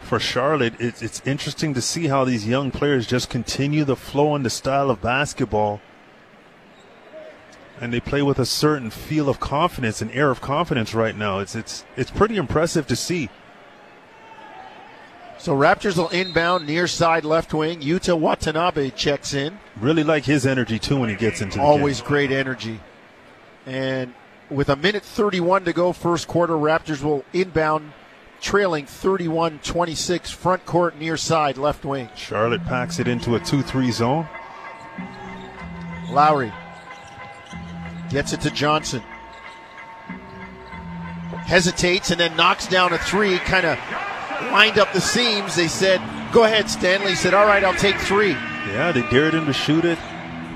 [0.00, 4.34] for Charlotte, it's, it's interesting to see how these young players just continue the flow
[4.34, 5.80] and the style of basketball.
[7.80, 11.38] And they play with a certain feel of confidence, an air of confidence right now.
[11.38, 13.30] It's it's it's pretty impressive to see.
[15.38, 17.80] So Raptors will inbound near side left wing.
[17.80, 19.58] Yuta Watanabe checks in.
[19.80, 22.08] Really like his energy too when he gets into the Always game.
[22.08, 22.80] great energy.
[23.64, 24.14] And
[24.50, 27.92] with a minute 31 to go, first quarter, Raptors will inbound
[28.40, 32.08] trailing 31 26, front court near side left wing.
[32.16, 34.28] Charlotte packs it into a 2 3 zone.
[36.10, 36.52] Lowry
[38.10, 39.02] gets it to Johnson.
[41.46, 43.78] Hesitates and then knocks down a three, kind of
[44.52, 45.56] lined up the seams.
[45.56, 46.00] They said,
[46.32, 47.10] Go ahead, Stanley.
[47.10, 48.32] He said, All right, I'll take three.
[48.32, 49.98] Yeah, they dared him to shoot it.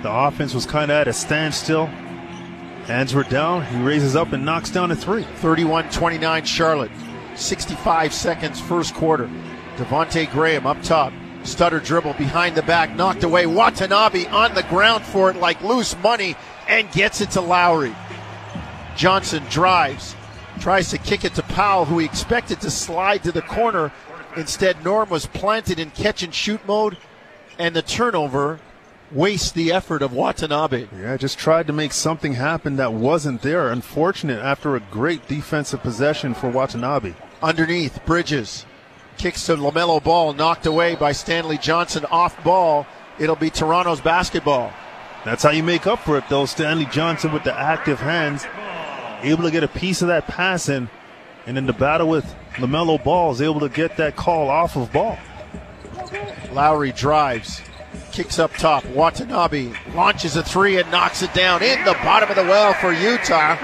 [0.02, 1.86] The offense was kind of at a standstill.
[2.86, 3.64] Hands were down.
[3.66, 5.22] He raises up and knocks down a three.
[5.22, 6.90] 31 29 Charlotte.
[7.36, 9.30] 65 seconds first quarter.
[9.76, 11.12] Devonte Graham up top.
[11.44, 13.46] Stutter dribble behind the back, knocked away.
[13.46, 16.36] Watanabe on the ground for it like loose money
[16.68, 17.94] and gets it to Lowry.
[18.96, 20.14] Johnson drives,
[20.62, 23.90] tries to kick it to Powell, who he expected to slide to the corner.
[24.36, 26.96] Instead, Norm was planted in catch and shoot mode,
[27.58, 28.60] and the turnover
[29.10, 30.86] wastes the effort of Watanabe.
[30.96, 33.70] Yeah, just tried to make something happen that wasn't there.
[33.70, 37.14] Unfortunate after a great defensive possession for Watanabe.
[37.42, 38.64] Underneath, Bridges
[39.18, 42.86] kicks to LaMelo Ball, knocked away by Stanley Johnson off ball.
[43.18, 44.72] It'll be Toronto's basketball.
[45.24, 46.46] That's how you make up for it, though.
[46.46, 48.44] Stanley Johnson with the active hands,
[49.22, 50.88] able to get a piece of that pass in,
[51.46, 54.92] and in the battle with LaMelo Ball is able to get that call off of
[54.92, 55.18] ball.
[56.52, 57.62] Lowry drives,
[58.12, 58.84] kicks up top.
[58.86, 62.92] Watanabe launches a three and knocks it down in the bottom of the well for
[62.92, 63.58] Yuta.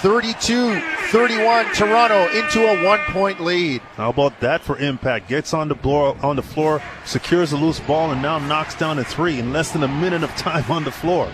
[0.00, 3.82] 32 31 Toronto into a one point lead.
[3.96, 5.28] How about that for impact?
[5.28, 8.98] Gets on the floor, on the floor, secures a loose ball, and now knocks down
[8.98, 11.30] a three in less than a minute of time on the floor.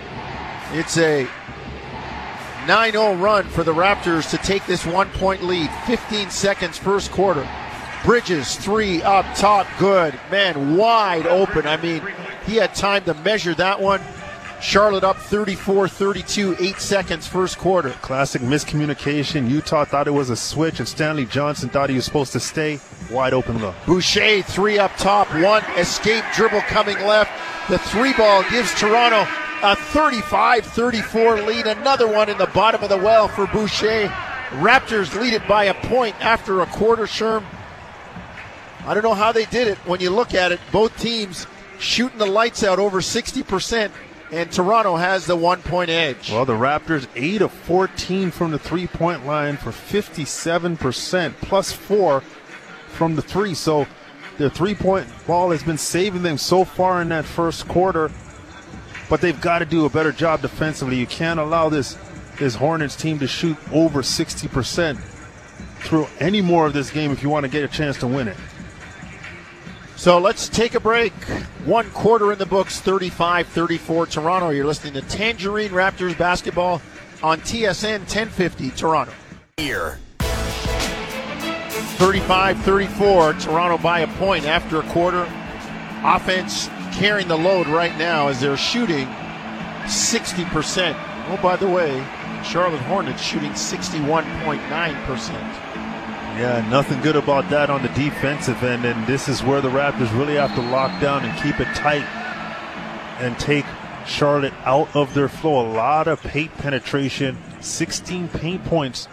[0.73, 1.29] It's a
[2.67, 5.71] 9 0 run for the Raptors to take this one point lead.
[5.87, 7.49] 15 seconds first quarter.
[8.05, 10.19] Bridges, three up top, good.
[10.31, 11.67] Man, wide open.
[11.67, 12.03] I mean,
[12.45, 14.01] he had time to measure that one.
[14.61, 17.91] Charlotte up 34 32, eight seconds first quarter.
[18.03, 19.49] Classic miscommunication.
[19.49, 22.81] Yuta thought it was a switch, and Stanley Johnson thought he was supposed to stay.
[23.11, 23.75] Wide open look.
[23.87, 27.31] Boucher, three up top, one escape dribble coming left.
[27.69, 29.27] The three ball gives Toronto
[29.67, 31.67] a 35 34 lead.
[31.67, 34.07] Another one in the bottom of the well for Boucher.
[34.51, 37.45] Raptors lead it by a point after a quarter, Sherm.
[38.87, 39.79] I don't know how they did it.
[39.79, 41.49] When you look at it, both teams
[41.81, 43.91] shooting the lights out over 60%,
[44.31, 46.31] and Toronto has the one point edge.
[46.31, 52.21] Well, the Raptors 8 of 14 from the three point line for 57%, plus four
[52.91, 53.55] from the three.
[53.55, 53.89] So
[54.39, 58.13] their three point ball has been saving them so far in that first quarter,
[59.09, 60.97] but they've got to do a better job defensively.
[60.97, 61.97] You can't allow this,
[62.39, 64.99] this Hornets team to shoot over 60%
[65.81, 68.29] through any more of this game if you want to get a chance to win
[68.29, 68.37] it.
[69.97, 71.13] So let's take a break.
[71.65, 74.51] One quarter in the books, 35 34 Toronto.
[74.51, 76.83] You're listening to Tangerine Raptors basketball
[77.23, 79.13] on TSN 1050 Toronto.
[79.57, 79.99] Here
[81.97, 83.33] 35 34.
[83.35, 85.27] Toronto by a point after a quarter.
[86.05, 89.07] Offense carrying the load right now as they're shooting
[89.85, 90.95] 60%.
[91.29, 92.05] Oh, by the way,
[92.43, 95.31] Charlotte Hornets shooting 61.9%.
[96.39, 100.13] Yeah, nothing good about that on the defensive end, and this is where the Raptors
[100.19, 102.05] really have to lock down and keep it tight
[103.21, 103.65] and take
[104.07, 105.67] Charlotte out of their flow.
[105.67, 109.09] A lot of paint penetration, 16 paint points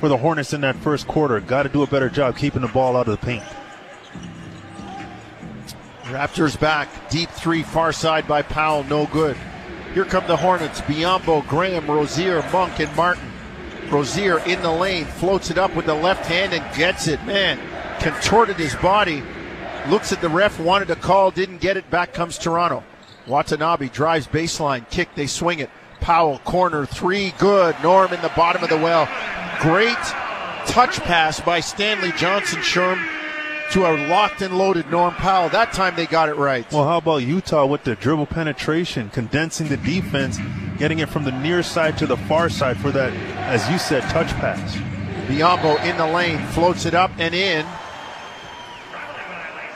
[0.00, 1.40] for the Hornets in that first quarter.
[1.40, 3.44] Got to do a better job keeping the ball out of the paint.
[6.08, 6.88] Raptors back.
[7.10, 9.36] Deep three, far side by Powell, no good.
[9.92, 10.80] Here come the Hornets.
[10.82, 13.30] Biyombo, Graham, Rozier, Monk, and Martin.
[13.90, 17.22] Rozier in the lane, floats it up with the left hand and gets it.
[17.24, 17.58] Man,
[18.00, 19.22] contorted his body.
[19.88, 21.90] Looks at the ref, wanted a call, didn't get it.
[21.90, 22.82] Back comes Toronto.
[23.26, 25.70] Watanabe drives baseline, kick, they swing it.
[26.00, 27.76] Powell, corner, three, good.
[27.82, 29.06] Norm in the bottom of the well.
[29.60, 29.96] Great
[30.66, 32.98] touch pass by Stanley Johnson Sherm
[33.72, 35.48] to a locked and loaded Norm Powell.
[35.50, 36.70] That time they got it right.
[36.72, 40.38] Well, how about Yuta with the dribble penetration, condensing the defense,
[40.78, 44.02] getting it from the near side to the far side for that, as you said,
[44.04, 44.76] touch pass.
[45.28, 47.66] Biyombo in the lane, floats it up and in.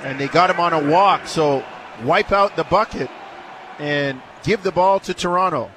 [0.03, 1.65] And they got him on a walk, so
[2.03, 3.11] wipe out the bucket
[3.79, 5.71] and give the ball to Toronto.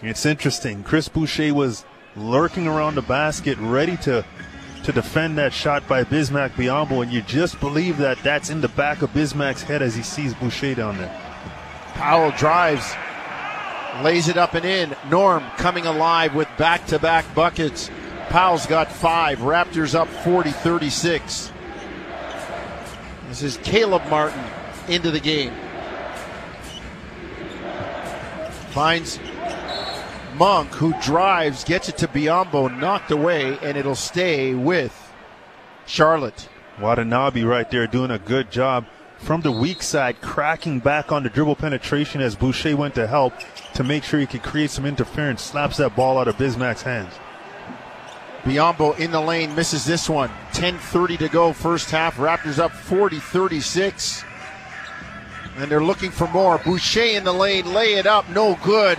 [0.00, 0.82] It's interesting.
[0.82, 1.84] Chris Boucher was
[2.16, 4.24] lurking around the basket, ready to
[4.84, 8.68] to defend that shot by Bismack Biyombo, and you just believe that that's in the
[8.68, 11.14] back of Bismack's head as he sees Boucher down there.
[11.94, 12.94] Powell drives,
[14.02, 14.94] lays it up and in.
[15.10, 17.90] Norm coming alive with back to back buckets.
[18.28, 19.38] Powell's got five.
[19.38, 21.52] Raptors up 40 36.
[23.28, 24.44] This is Caleb Martin
[24.88, 25.52] into the game.
[28.70, 29.18] Finds
[30.38, 35.12] Monk, who drives, gets it to Biyombo, knocked away, and it'll stay with
[35.84, 36.48] Charlotte.
[36.80, 38.86] Watanabe right there doing a good job
[39.18, 43.34] from the weak side, cracking back on the dribble penetration as Boucher went to help
[43.74, 47.12] to make sure he could create some interference, slaps that ball out of Bismack's hands.
[48.44, 50.30] Biyombo in the lane misses this one.
[50.52, 52.16] 10:30 to go, first half.
[52.16, 54.24] Raptors up 40-36,
[55.56, 56.58] and they're looking for more.
[56.58, 58.98] Boucher in the lane, lay it up, no good.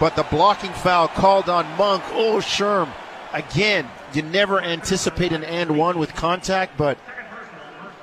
[0.00, 2.02] But the blocking foul called on Monk.
[2.12, 2.88] Oh, Sherm.
[3.34, 6.98] Again, you never anticipate an and one with contact, but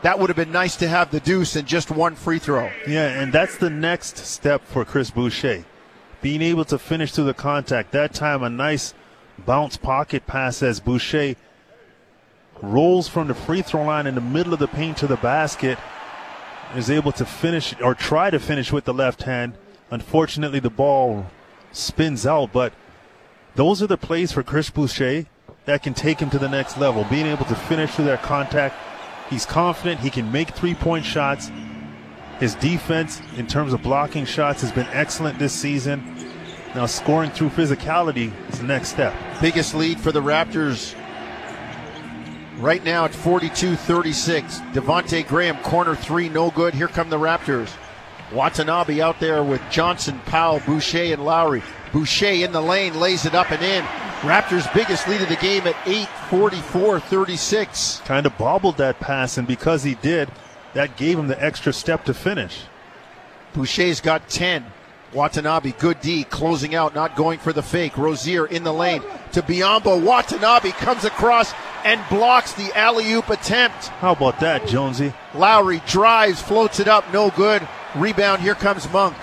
[0.03, 2.69] that would have been nice to have the deuce and just one free throw.
[2.87, 5.65] Yeah, and that's the next step for Chris Boucher.
[6.21, 7.91] Being able to finish through the contact.
[7.91, 8.93] That time, a nice
[9.45, 11.35] bounce pocket pass as Boucher
[12.61, 15.79] rolls from the free throw line in the middle of the paint to the basket.
[16.75, 19.53] Is able to finish or try to finish with the left hand.
[19.89, 21.25] Unfortunately, the ball
[21.77, 22.51] spins out.
[22.51, 22.73] But
[23.55, 25.25] those are the plays for Chris Boucher
[25.65, 27.05] that can take him to the next level.
[27.05, 28.75] Being able to finish through that contact.
[29.29, 31.51] He's confident he can make three point shots.
[32.39, 36.15] His defense, in terms of blocking shots, has been excellent this season.
[36.75, 39.13] Now, scoring through physicality is the next step.
[39.41, 40.95] Biggest lead for the Raptors
[42.59, 44.59] right now at 42 36.
[44.73, 46.73] Devonte Graham, corner three, no good.
[46.73, 47.71] Here come the Raptors.
[48.31, 51.63] Watanabe out there with Johnson, Powell, Boucher, and Lowry.
[51.93, 53.83] Boucher in the lane, lays it up and in.
[54.21, 58.01] Raptors' biggest lead of the game at 8 44 36.
[58.05, 60.29] Kind of bobbled that pass, and because he did,
[60.73, 62.63] that gave him the extra step to finish.
[63.53, 64.65] Boucher's got 10.
[65.13, 67.97] Watanabe, good D, closing out, not going for the fake.
[67.97, 70.03] Rozier in the lane to Biyombo.
[70.03, 71.53] Watanabe comes across
[71.85, 73.87] and blocks the alley oop attempt.
[73.87, 75.13] How about that, Jonesy?
[75.33, 77.65] Lowry drives, floats it up, no good.
[77.95, 79.15] Rebound, here comes Monk.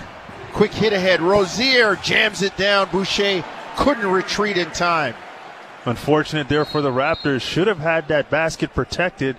[0.52, 1.20] Quick hit ahead.
[1.20, 2.88] Rozier jams it down.
[2.90, 3.44] Boucher
[3.76, 5.14] couldn't retreat in time.
[5.84, 7.42] Unfortunate there for the Raptors.
[7.42, 9.36] Should have had that basket protected.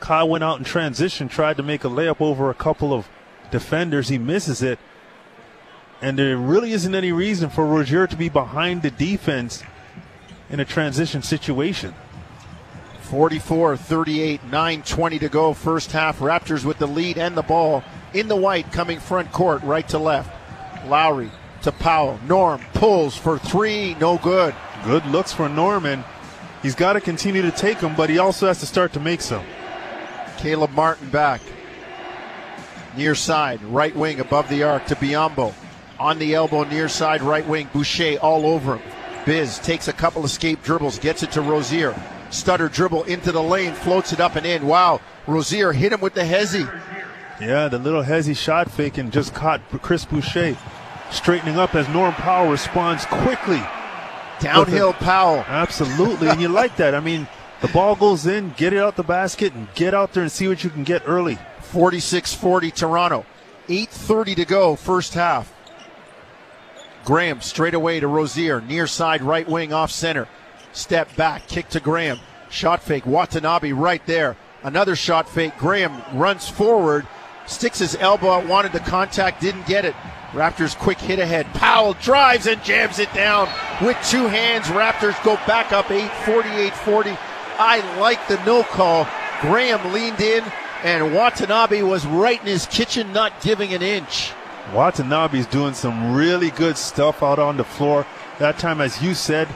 [0.00, 3.08] Kyle went out in transition, tried to make a layup over a couple of
[3.50, 4.08] defenders.
[4.08, 4.78] He misses it.
[6.00, 9.62] And there really isn't any reason for Rozier to be behind the defense
[10.50, 11.94] in a transition situation.
[13.02, 16.18] 44 38, 9 20 to go, first half.
[16.18, 17.82] Raptors with the lead and the ball
[18.14, 20.30] in the white coming front court, right to left.
[20.86, 21.30] Lowry
[21.62, 22.18] to Powell.
[22.26, 24.54] Norm pulls for three, no good.
[24.84, 26.04] Good looks for Norman.
[26.62, 29.20] He's got to continue to take them, but he also has to start to make
[29.20, 29.44] some.
[30.38, 31.40] Caleb Martin back.
[32.96, 35.54] Near side, right wing above the arc to Biyombo.
[36.00, 37.68] On the elbow, near side, right wing.
[37.72, 38.92] Boucher all over him.
[39.26, 41.94] Biz takes a couple escape dribbles, gets it to Rozier.
[42.30, 44.66] Stutter dribble into the lane, floats it up and in.
[44.66, 46.66] Wow, Rozier hit him with the hezzy.
[47.40, 50.56] Yeah, the little hezzy shot fake and just caught Chris Boucher
[51.10, 53.62] straightening up as Norm Powell responds quickly.
[54.40, 55.44] Downhill Powell.
[55.48, 56.94] Absolutely, and you like that.
[56.94, 57.26] I mean,
[57.60, 60.46] The ball goes in, get it out the basket, and get out there and see
[60.46, 61.38] what you can get early.
[61.62, 63.26] 46 40 Toronto.
[63.66, 65.52] 8.30 to go, first half.
[67.04, 70.28] Graham straight away to Rozier, near side right wing off center.
[70.72, 72.18] Step back, kick to Graham.
[72.48, 74.36] Shot fake, Watanabe right there.
[74.62, 75.56] Another shot fake.
[75.58, 77.06] Graham runs forward,
[77.48, 79.94] sticks his elbow out, wanted the contact, didn't get it.
[80.32, 81.46] Raptors quick hit ahead.
[81.54, 83.48] Powell drives and jams it down
[83.80, 84.66] with two hands.
[84.66, 87.10] Raptors go back up 8 48 40.
[87.58, 89.08] I like the no call.
[89.40, 90.44] Graham leaned in,
[90.84, 94.32] and Watanabe was right in his kitchen, not giving an inch.
[94.72, 98.06] Watanabe's doing some really good stuff out on the floor.
[98.38, 99.48] That time, as you said,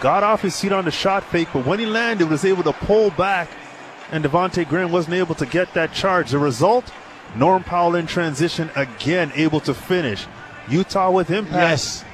[0.00, 2.72] got off his seat on the shot fake, but when he landed, was able to
[2.72, 3.48] pull back,
[4.12, 6.30] and Devonte Graham wasn't able to get that charge.
[6.30, 6.92] The result,
[7.36, 10.26] Norm Powell in transition again, able to finish.
[10.66, 11.54] Yuta with impact.
[11.54, 12.04] Yes.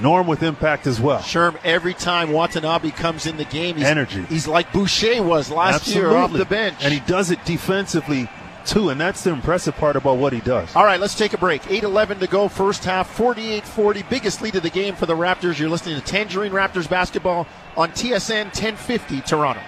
[0.00, 1.20] Norm with impact as well.
[1.20, 4.22] Sherm, every time Watanabe comes in the game, he's, Energy.
[4.24, 6.10] He's like Boucher was last Absolutely.
[6.10, 6.76] year off the bench.
[6.82, 8.28] And he does it defensively
[8.66, 10.74] too, and that's the impressive part about what he does.
[10.74, 11.70] All right, let's take a break.
[11.70, 14.02] 8 11 to go, first half, 48 40.
[14.04, 15.58] Biggest lead of the game for the Raptors.
[15.58, 17.46] You're listening to Tangerine Raptors basketball
[17.76, 19.60] on TSN 1050 Toronto.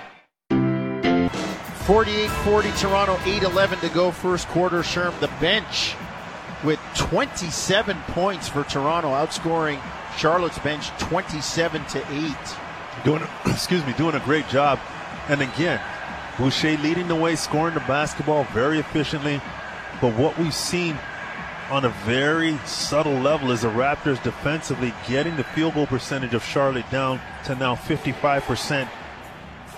[1.86, 4.80] 48 40 Toronto, 8 11 to go, first quarter.
[4.80, 5.94] Sherm, the bench
[6.64, 9.80] with 27 points for Toronto, outscoring
[10.16, 12.34] Charlotte's bench 27 to 8.
[13.04, 14.80] Doing, excuse me, doing a great job.
[15.28, 15.80] And again,
[16.36, 19.40] Boucher leading the way, scoring the basketball very efficiently.
[20.00, 20.98] But what we've seen
[21.70, 26.42] on a very subtle level is the Raptors defensively getting the field goal percentage of
[26.42, 28.88] Charlotte down to now 55%.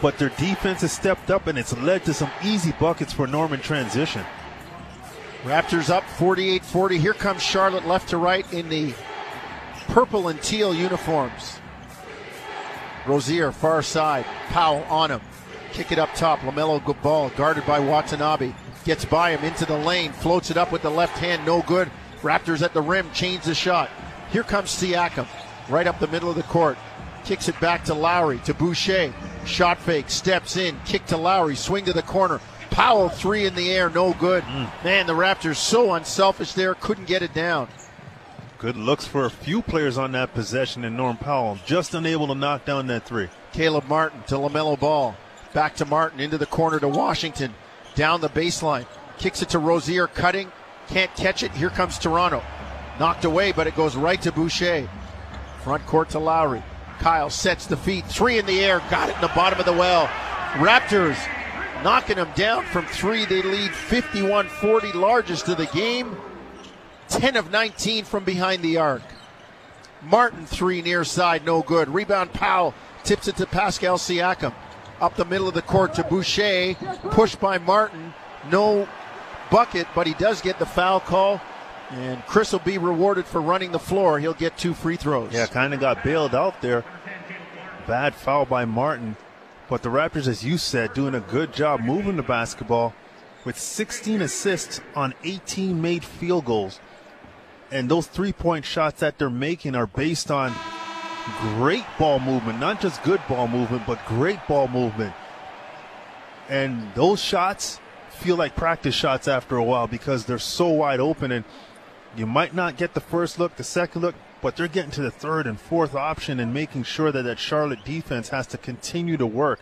[0.00, 3.60] But their defense has stepped up and it's led to some easy buckets for Norman
[3.60, 4.24] transition.
[5.42, 6.98] Raptors up 48 40.
[6.98, 8.94] Here comes Charlotte left to right in the
[9.88, 11.58] purple and teal uniforms.
[13.06, 14.24] Rozier, far side.
[14.48, 15.20] Powell on him.
[15.72, 16.40] Kick it up top.
[16.40, 18.52] LaMelo good ball, guarded by Watanabe.
[18.84, 20.12] Gets by him into the lane.
[20.12, 21.44] Floats it up with the left hand.
[21.46, 21.90] No good.
[22.22, 23.10] Raptors at the rim.
[23.12, 23.90] Change the shot.
[24.30, 25.26] Here comes Siakam.
[25.68, 26.76] Right up the middle of the court.
[27.24, 28.38] Kicks it back to Lowry.
[28.40, 29.12] To Boucher.
[29.44, 30.08] Shot fake.
[30.10, 30.78] Steps in.
[30.84, 31.56] Kick to Lowry.
[31.56, 32.40] Swing to the corner.
[32.70, 33.90] Powell three in the air.
[33.90, 34.44] No good.
[34.44, 34.84] Hmm.
[34.84, 36.74] Man, the Raptors so unselfish there.
[36.74, 37.68] Couldn't get it down.
[38.58, 42.34] Good looks for a few players on that possession and Norm Powell just unable to
[42.34, 43.28] knock down that three.
[43.52, 45.16] Caleb Martin to LaMelo Ball.
[45.54, 47.54] Back to Martin into the corner to Washington.
[47.94, 48.86] Down the baseline.
[49.18, 50.50] Kicks it to Rozier, cutting.
[50.88, 51.52] Can't catch it.
[51.52, 52.42] Here comes Toronto.
[52.98, 54.88] Knocked away, but it goes right to Boucher.
[55.62, 56.62] Front court to Lowry.
[56.98, 58.06] Kyle sets the feet.
[58.06, 58.80] Three in the air.
[58.90, 60.06] Got it in the bottom of the well.
[60.54, 61.16] Raptors
[61.82, 63.24] knocking them down from three.
[63.24, 66.16] They lead 51 40, largest of the game.
[67.08, 69.02] 10 of 19 from behind the arc.
[70.02, 71.88] Martin three near side, no good.
[71.88, 74.54] Rebound Powell tips it to Pascal Siakam.
[75.00, 76.74] Up the middle of the court to Boucher.
[77.10, 78.12] Pushed by Martin.
[78.50, 78.88] No
[79.50, 81.40] bucket, but he does get the foul call.
[81.90, 84.18] And Chris will be rewarded for running the floor.
[84.18, 85.32] He'll get two free throws.
[85.32, 86.84] Yeah, kind of got bailed out there.
[87.86, 89.16] Bad foul by Martin.
[89.68, 92.94] But the Raptors, as you said, doing a good job moving the basketball
[93.44, 96.80] with 16 assists on 18 made field goals.
[97.70, 100.52] And those three point shots that they're making are based on
[101.56, 105.14] great ball movement, not just good ball movement, but great ball movement.
[106.48, 107.78] And those shots
[108.10, 111.44] feel like practice shots after a while because they're so wide open and
[112.16, 115.10] you might not get the first look, the second look, but they're getting to the
[115.10, 119.26] third and fourth option and making sure that that Charlotte defense has to continue to
[119.26, 119.60] work.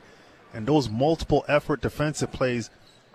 [0.53, 2.71] And those multiple effort defensive plays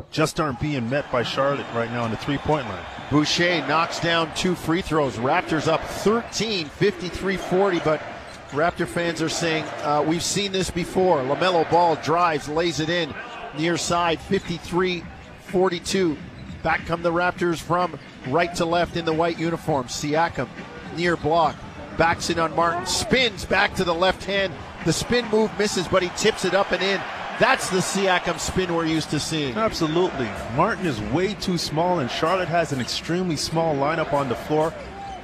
[0.09, 2.85] just aren't being met by Charlotte right now on the three point line.
[3.09, 5.17] Boucher knocks down two free throws.
[5.17, 8.01] Raptors up 13, 53 40, but
[8.49, 11.19] Raptor fans are saying uh, we've seen this before.
[11.19, 13.13] LaMelo Ball drives, lays it in
[13.57, 15.03] near side, 53
[15.47, 16.17] 42.
[16.63, 19.87] Back come the Raptors from right to left in the white uniform.
[19.87, 20.47] Siakam
[20.95, 21.55] near block,
[21.97, 24.53] backs in on Martin, spins back to the left hand.
[24.85, 27.01] The spin move misses, but he tips it up and in.
[27.39, 29.55] That's the Siakam spin we're used to seeing.
[29.55, 30.29] Absolutely.
[30.55, 34.73] Martin is way too small, and Charlotte has an extremely small lineup on the floor.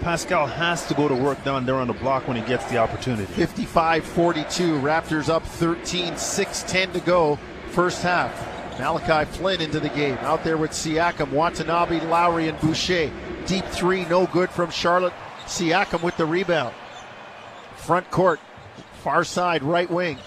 [0.01, 2.77] Pascal has to go to work down there on the block when he gets the
[2.77, 3.31] opportunity.
[3.33, 4.79] 55 42.
[4.79, 7.37] Raptors up 13, 6 10 to go,
[7.69, 8.56] first half.
[8.79, 10.17] Malachi Flynn into the game.
[10.21, 13.11] Out there with Siakam, Watanabe, Lowry, and Boucher.
[13.45, 15.13] Deep three, no good from Charlotte.
[15.45, 16.75] Siakam with the rebound.
[17.75, 18.39] Front court,
[19.01, 20.17] far side, right wing.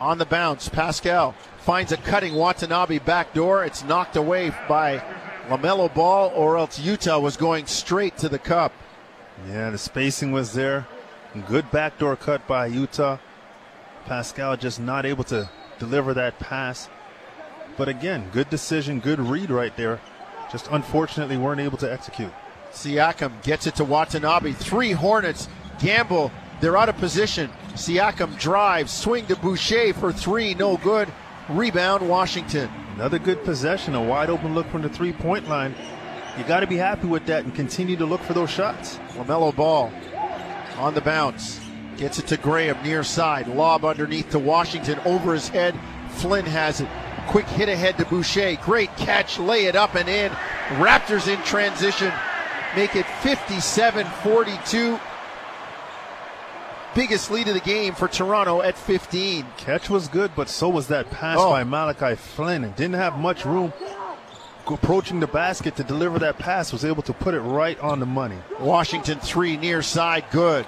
[0.00, 3.64] On the bounce, Pascal finds a cutting Watanabe back door.
[3.64, 5.02] It's knocked away by
[5.48, 8.72] LaMelo Ball, or else Yuta was going straight to the cup.
[9.48, 10.86] Yeah, the spacing was there.
[11.48, 13.18] Good backdoor cut by Yuta.
[14.04, 16.88] Pascal just not able to deliver that pass.
[17.76, 20.00] But again, good decision, good read right there.
[20.50, 22.32] Just unfortunately weren't able to execute.
[22.72, 24.52] Siakam gets it to Watanabe.
[24.52, 25.48] Three Hornets.
[25.80, 26.30] Gamble.
[26.60, 27.50] They're out of position.
[27.72, 28.92] Siakam drives.
[28.92, 30.54] Swing to Boucher for three.
[30.54, 31.08] No good.
[31.48, 32.70] Rebound, Washington.
[32.94, 33.94] Another good possession.
[33.94, 35.74] A wide open look from the three point line.
[36.38, 38.98] You got to be happy with that and continue to look for those shots.
[39.14, 39.92] LaMelo Ball
[40.78, 41.60] on the bounce.
[41.96, 43.48] Gets it to Graham near side.
[43.48, 45.74] Lob underneath to Washington over his head.
[46.10, 46.88] Flynn has it.
[47.26, 48.56] Quick hit ahead to Boucher.
[48.62, 49.38] Great catch.
[49.38, 50.30] Lay it up and in.
[50.78, 52.12] Raptors in transition.
[52.74, 54.98] Make it 57 42.
[56.94, 59.44] Biggest lead of the game for Toronto at 15.
[59.58, 61.50] Catch was good, but so was that pass Oh.
[61.50, 62.64] by Malachi Flynn.
[62.64, 63.72] And didn't have much room
[64.66, 66.72] approaching the basket to deliver that pass.
[66.72, 68.38] Was able to put it right on the money.
[68.60, 70.64] Washington three near side, good.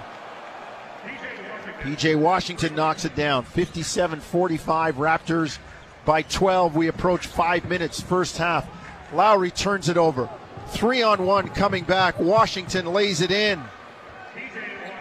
[1.81, 3.43] PJ Washington knocks it down.
[3.45, 5.57] 57 45 Raptors
[6.05, 6.75] by 12.
[6.75, 8.67] We approach five minutes, first half.
[9.13, 10.29] Lowry turns it over.
[10.67, 12.19] Three on one coming back.
[12.19, 13.61] Washington lays it in.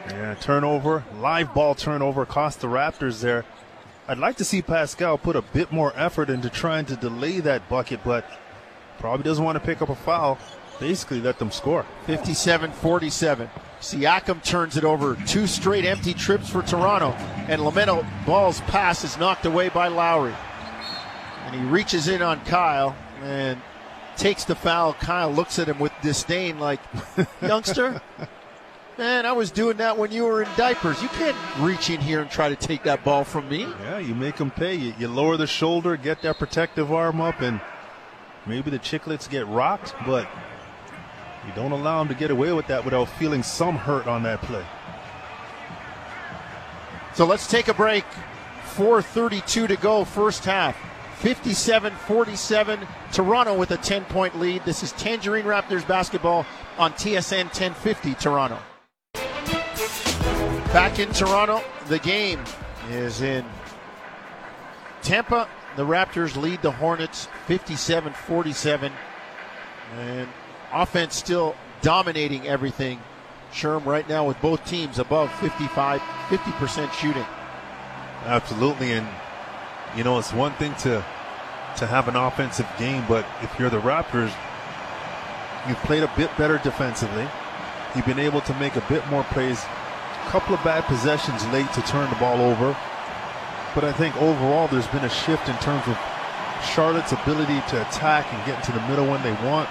[0.09, 3.45] Yeah, turnover, live ball turnover cost the Raptors there.
[4.09, 7.69] I'd like to see Pascal put a bit more effort into trying to delay that
[7.69, 8.25] bucket, but
[8.99, 10.39] probably doesn't want to pick up a foul.
[10.81, 11.85] Basically, let them score.
[12.07, 13.51] 57 47.
[13.81, 15.17] Siakam turns it over.
[15.27, 17.11] Two straight empty trips for Toronto.
[17.49, 20.35] And LaMelo Ball's pass is knocked away by Lowry.
[21.49, 23.61] And he reaches in on Kyle and
[24.19, 24.93] takes the foul.
[24.93, 26.81] Kyle looks at him with disdain, like,
[27.41, 28.03] youngster,
[28.99, 31.01] man, I was doing that when you were in diapers.
[31.03, 33.61] You can't reach in here and try to take that ball from me.
[33.61, 34.75] Yeah, you make them pay.
[34.75, 37.63] You, you lower the shoulder, get that protective arm up, and
[38.45, 40.29] maybe the chicklets get rocked, but
[41.47, 44.43] you don't allow them to get away with that without feeling some hurt on that
[44.43, 44.67] play.
[47.15, 48.05] So let's take a break.
[48.75, 50.77] 4.32 to go, first half.
[51.19, 52.87] 57 47.
[53.13, 54.65] Toronto with a 10 point lead.
[54.65, 56.47] This is Tangerine Raptors basketball
[56.79, 58.59] on TSN 1050 Toronto.
[60.73, 62.41] Back in Toronto, the game
[62.91, 63.45] is in
[65.03, 65.49] Tampa.
[65.77, 68.93] The Raptors lead the Hornets 57 47.
[69.97, 70.29] And
[70.73, 73.01] offense still dominating everything.
[73.53, 77.27] Sherm right now with both teams above 55, 50% shooting.
[78.25, 79.09] Absolutely, and
[79.97, 81.05] you know it's one thing to
[81.77, 84.33] to have an offensive game, but if you're the Raptors,
[85.69, 87.29] you've played a bit better defensively.
[87.95, 89.63] You've been able to make a bit more plays.
[89.63, 92.77] A couple of bad possessions late to turn the ball over,
[93.75, 95.97] but I think overall there's been a shift in terms of
[96.75, 99.69] Charlotte's ability to attack and get into the middle when they want.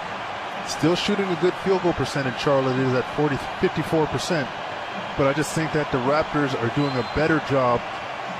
[0.66, 2.38] Still shooting a good field goal percentage.
[2.40, 4.48] Charlotte is at 40, 54%.
[5.16, 7.80] But I just think that the Raptors are doing a better job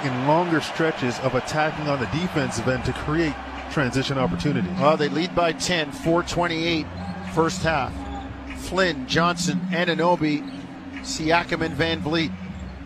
[0.05, 3.34] in longer stretches of attacking on the defensive end to create
[3.70, 4.70] transition opportunities.
[4.78, 6.86] Well, they lead by 10, 428,
[7.34, 7.92] first half.
[8.59, 10.42] Flynn, Johnson, Anunoby,
[11.01, 12.32] Siakam, and Van Vleet.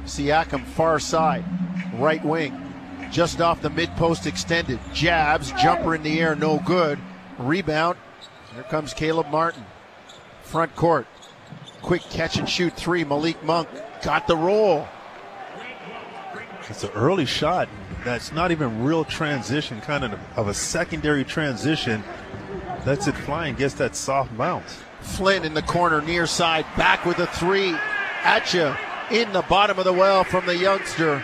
[0.04, 1.44] Siakam, far side,
[1.94, 2.72] right wing,
[3.10, 4.80] just off the mid post extended.
[4.92, 6.98] Jabs, jumper in the air, no good.
[7.38, 7.96] Rebound.
[8.54, 9.64] Here comes Caleb Martin.
[10.42, 11.06] Front court.
[11.80, 13.04] Quick catch and shoot three.
[13.04, 13.68] Malik Monk
[14.02, 14.86] got the roll.
[16.72, 17.68] It's an early shot
[18.02, 22.02] that's not even real transition, kind of of a secondary transition.
[22.86, 24.78] That's it flying, gets that soft bounce.
[25.02, 27.76] Flynn in the corner, near side, back with a three.
[28.24, 28.74] At you
[29.10, 31.22] in the bottom of the well from the youngster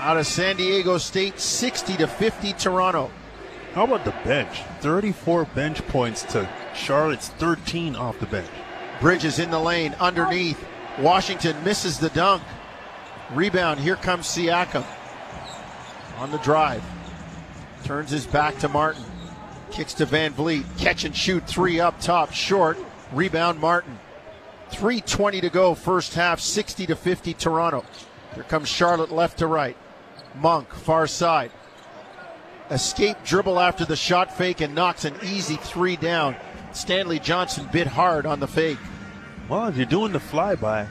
[0.00, 3.10] out of San Diego State, 60 to 50 Toronto.
[3.72, 4.60] How about the bench?
[4.80, 8.50] 34 bench points to Charlotte's 13 off the bench.
[9.00, 10.62] Bridges in the lane, underneath.
[10.98, 12.42] Washington misses the dunk.
[13.32, 14.84] Rebound, here comes Siakam
[16.18, 16.82] on the drive.
[17.84, 19.04] Turns his back to Martin.
[19.70, 20.64] Kicks to Van Vleet.
[20.78, 22.78] Catch and shoot three up top, short.
[23.12, 23.98] Rebound, Martin.
[24.70, 27.84] 3.20 to go, first half, 60 to 50 Toronto.
[28.34, 29.76] Here comes Charlotte left to right.
[30.34, 31.50] Monk, far side.
[32.70, 36.34] Escape dribble after the shot fake and knocks an easy three down.
[36.72, 38.78] Stanley Johnson bit hard on the fake.
[39.48, 40.88] Well, if you're doing the flyby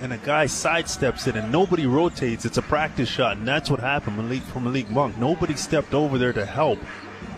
[0.00, 3.80] and a guy sidesteps it and nobody rotates, it's a practice shot, and that's what
[3.80, 5.16] happened Malik, for Malik Monk.
[5.18, 6.78] Nobody stepped over there to help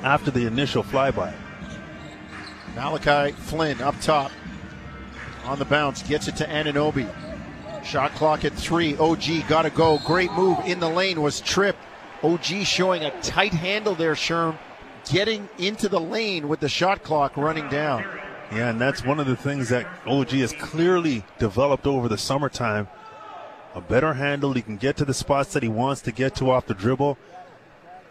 [0.02, 1.32] after the initial flyby.
[2.74, 4.32] Malachi Flynn up top
[5.44, 7.08] on the bounce, gets it to Anunoby.
[7.84, 8.96] Shot clock at three.
[8.96, 9.98] OG got to go.
[10.04, 11.80] Great move in the lane was tripped.
[12.22, 14.56] OG showing a tight handle there, Sherm,
[15.10, 18.04] getting into the lane with the shot clock running down.
[18.54, 22.86] Yeah, and that's one of the things that OG has clearly developed over the summertime.
[23.74, 24.52] A better handle.
[24.52, 27.16] He can get to the spots that he wants to get to off the dribble.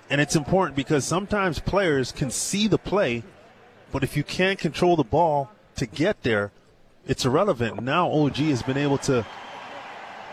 [0.10, 3.24] And it's important because sometimes players can see the play,
[3.92, 6.52] but if you can't control the ball to get there,
[7.08, 7.82] it's irrelevant.
[7.84, 9.26] Now OG has been able to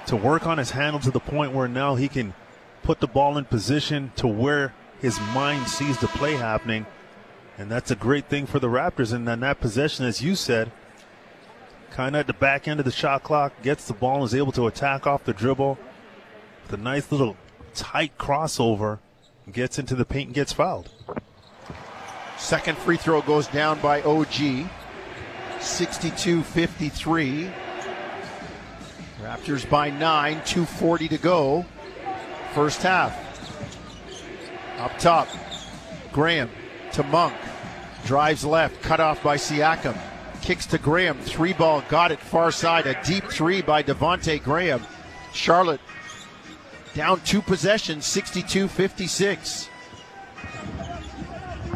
[0.07, 2.33] to work on his handle to the point where now he can
[2.83, 6.87] put the ball in position to where his mind sees the play happening.
[7.59, 9.13] And that's a great thing for the Raptors.
[9.13, 10.71] And then that possession, as you said,
[11.91, 14.35] kind of at the back end of the shot clock, gets the ball and is
[14.35, 15.77] able to attack off the dribble
[16.63, 17.37] with a nice little
[17.75, 19.01] tight crossover,
[19.51, 20.89] gets into the paint and gets fouled.
[22.37, 24.69] Second free throw goes down by OG.
[25.61, 27.51] 62 53.
[29.21, 31.67] Raptors by nine, 240 to go.
[32.55, 33.27] First half.
[34.79, 35.27] Up top,
[36.13, 36.49] Graham
[36.93, 37.35] to Monk.
[38.09, 39.95] Drives left, cut off by Siakam.
[40.41, 41.19] Kicks to Graham.
[41.19, 42.87] Three ball, got it far side.
[42.87, 44.81] A deep three by Devonte Graham.
[45.35, 45.83] Charlotte
[46.95, 49.69] down two possessions, 62 56.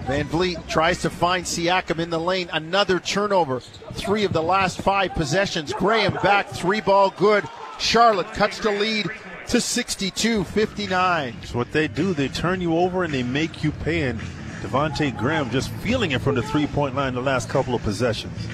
[0.07, 2.49] Van Vleet tries to find Siakam in the lane.
[2.51, 3.61] Another turnover.
[3.93, 5.75] Three of the last five possessions.
[5.75, 7.45] Graham back, three ball good.
[7.79, 9.07] Charlotte cuts the lead
[9.49, 11.35] to 62 59.
[11.45, 14.05] So what they do, they turn you over and they make you pay.
[14.05, 14.19] And
[14.63, 18.47] Devonte Graham just feeling it from the three point line the last couple of possessions.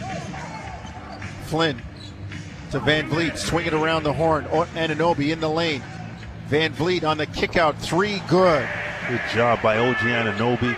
[1.45, 1.81] Flynn
[2.71, 4.45] to Van Vleet, swing it around the horn.
[4.47, 5.83] Anunoby in the lane.
[6.47, 8.67] Van Vleet on the kick out, three good.
[9.09, 10.77] Good job by OG Anunoby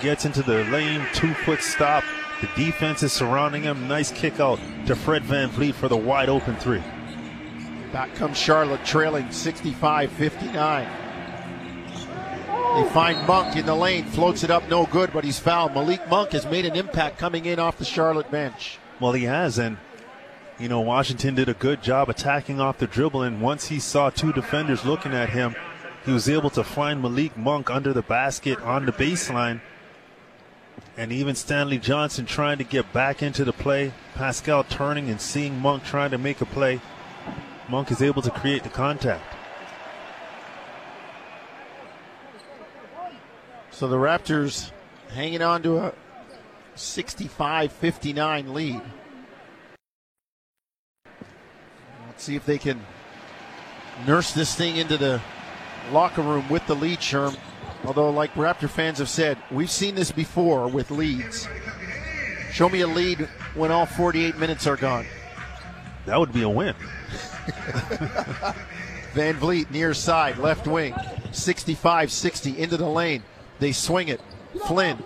[0.00, 2.04] gets into the lane, two foot stop.
[2.42, 3.88] The defense is surrounding him.
[3.88, 6.82] Nice kick out to Fred Van Vleet for the wide open three.
[7.92, 11.05] Back comes Charlotte trailing 65 59.
[12.76, 15.72] They find Monk in the lane, floats it up, no good, but he's fouled.
[15.72, 18.78] Malik Monk has made an impact coming in off the Charlotte bench.
[19.00, 19.78] Well, he has, and
[20.58, 24.10] you know, Washington did a good job attacking off the dribble, and once he saw
[24.10, 25.56] two defenders looking at him,
[26.04, 29.60] he was able to find Malik Monk under the basket on the baseline
[30.96, 33.92] and even Stanley Johnson trying to get back into the play.
[34.14, 36.80] Pascal turning and seeing Monk trying to make a play.
[37.68, 39.22] Monk is able to create the contact.
[43.76, 44.70] So the Raptors
[45.10, 45.92] hanging on to a
[46.76, 48.80] 65 59 lead.
[52.06, 52.80] Let's see if they can
[54.06, 55.20] nurse this thing into the
[55.92, 57.36] locker room with the lead, Sherm.
[57.84, 61.46] Although, like Raptor fans have said, we've seen this before with leads.
[62.50, 65.04] Show me a lead when all 48 minutes are gone.
[66.06, 66.74] That would be a win.
[69.12, 70.94] Van Vleet near side, left wing,
[71.30, 73.22] 65 60 into the lane.
[73.58, 74.20] They swing it.
[74.66, 75.02] Flynn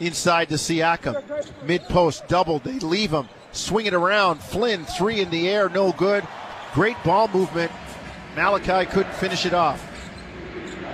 [0.00, 1.22] inside to Siakam.
[1.64, 2.64] Mid post, doubled.
[2.64, 3.28] They leave him.
[3.52, 4.40] Swing it around.
[4.42, 6.26] Flynn, three in the air, no good.
[6.74, 7.72] Great ball movement.
[8.36, 9.84] Malachi couldn't finish it off.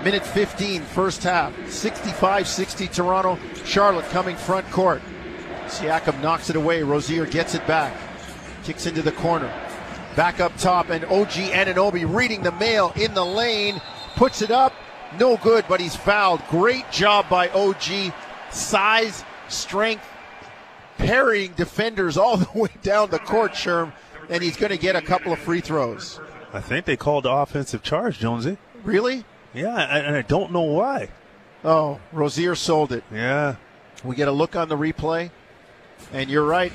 [0.02, 1.52] Minute 15, first half.
[1.70, 3.38] 65 60 Toronto.
[3.64, 5.02] Charlotte coming front court.
[5.66, 6.82] Siakam knocks it away.
[6.82, 7.94] Rozier gets it back.
[8.64, 9.52] Kicks into the corner.
[10.14, 13.80] Back up top, and OG Anunoby reading the mail in the lane.
[14.14, 14.72] Puts it up.
[15.18, 16.42] No good, but he's fouled.
[16.48, 18.12] Great job by OG.
[18.50, 20.06] Size, strength,
[20.98, 23.92] parrying defenders all the way down the court, Sherm,
[24.28, 26.20] and he's going to get a couple of free throws.
[26.52, 28.58] I think they called the offensive charge, Jonesy.
[28.84, 29.24] Really?
[29.52, 31.08] Yeah, and I don't know why.
[31.64, 33.04] Oh, Rozier sold it.
[33.12, 33.56] Yeah.
[34.04, 35.30] We get a look on the replay,
[36.12, 36.72] and you're right.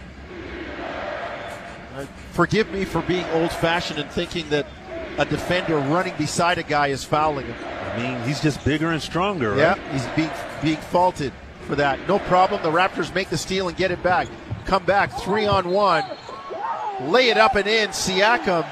[1.96, 4.66] Uh, forgive me for being old fashioned and thinking that
[5.18, 7.56] a defender running beside a guy is fouling him.
[7.90, 9.58] I mean, he's just bigger and stronger, right?
[9.58, 10.32] Yeah, he's being,
[10.62, 12.08] being faulted for that.
[12.08, 12.62] No problem.
[12.64, 14.28] The Raptors make the steal and get it back.
[14.66, 16.04] Come back, three on one.
[17.02, 17.90] Lay it up and in.
[17.90, 18.70] Siakam,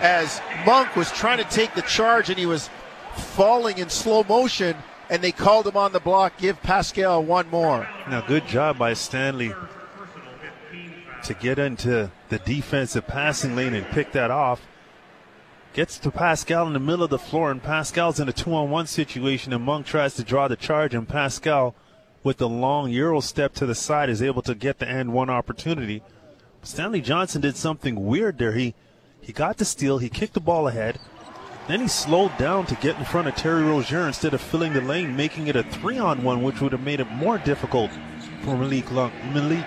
[0.00, 2.68] as Monk was trying to take the charge and he was
[3.14, 4.76] falling in slow motion,
[5.10, 6.36] and they called him on the block.
[6.38, 7.88] Give Pascal one more.
[8.08, 9.54] Now, good job by Stanley
[11.24, 14.60] to get into the defensive passing lane and pick that off.
[15.78, 18.68] Gets to Pascal in the middle of the floor, and Pascal's in a two on
[18.68, 21.76] one situation, and Monk tries to draw the charge, and Pascal,
[22.24, 25.30] with the long Euro step to the side, is able to get the end one
[25.30, 26.02] opportunity.
[26.64, 28.54] Stanley Johnson did something weird there.
[28.54, 28.74] He
[29.20, 30.98] he got the steal, he kicked the ball ahead,
[31.68, 34.80] then he slowed down to get in front of Terry Rozier instead of filling the
[34.80, 37.92] lane, making it a three on one, which would have made it more difficult
[38.42, 39.64] for Malik Long, Malik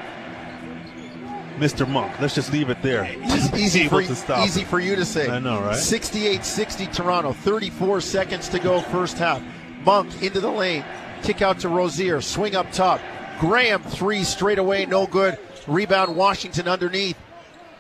[1.62, 1.88] Mr.
[1.88, 2.20] Monk.
[2.20, 3.06] Let's just leave it there.
[3.06, 5.30] Easy, easy, for, easy for, you to say.
[5.30, 5.78] I know, right?
[5.78, 9.44] 68 60 Toronto, 34 seconds to go, first half.
[9.86, 10.84] Monk into the lane,
[11.22, 13.00] kick out to Rozier, swing up top.
[13.40, 15.38] Graham, three straight away, no good.
[15.68, 17.18] Rebound, Washington underneath.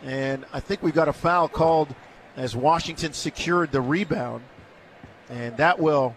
[0.03, 1.93] And I think we've got a foul called
[2.37, 4.43] as Washington secured the rebound.
[5.29, 6.15] And that will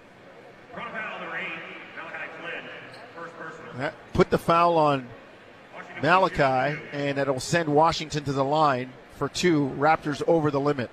[4.12, 5.08] Put the foul on
[6.02, 9.70] Malachi, and it'll send Washington to the line for two.
[9.78, 10.90] Raptors over the limit.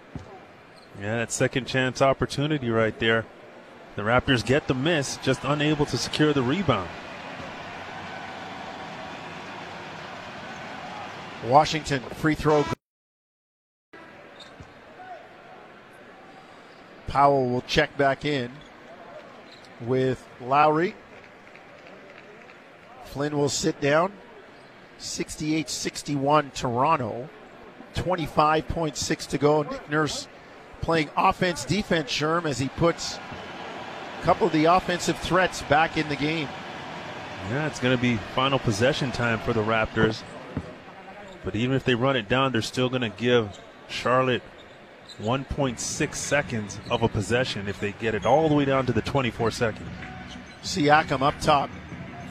[0.99, 3.26] Yeah, that second chance opportunity right there.
[3.95, 6.89] The Raptors get the miss, just unable to secure the rebound.
[11.45, 12.64] Washington free throw.
[17.08, 18.52] Powell will check back in
[19.82, 20.95] with Lowry.
[23.06, 24.14] Flynn will sit down.
[25.02, 27.30] 68 61 Toronto.
[27.95, 29.64] 25.6 to go.
[29.64, 30.28] Nick Nurse
[30.82, 33.20] playing offense defense, Sherm, as he puts
[34.20, 36.47] a couple of the offensive threats back in the game.
[37.49, 40.24] Yeah, it's going to be final possession time for the Raptors.
[41.43, 44.43] But even if they run it down, they're still going to give Charlotte
[45.20, 49.02] 1.6 seconds of a possession if they get it all the way down to the
[49.02, 49.89] 24 seconds.
[50.64, 51.70] Siakam up top,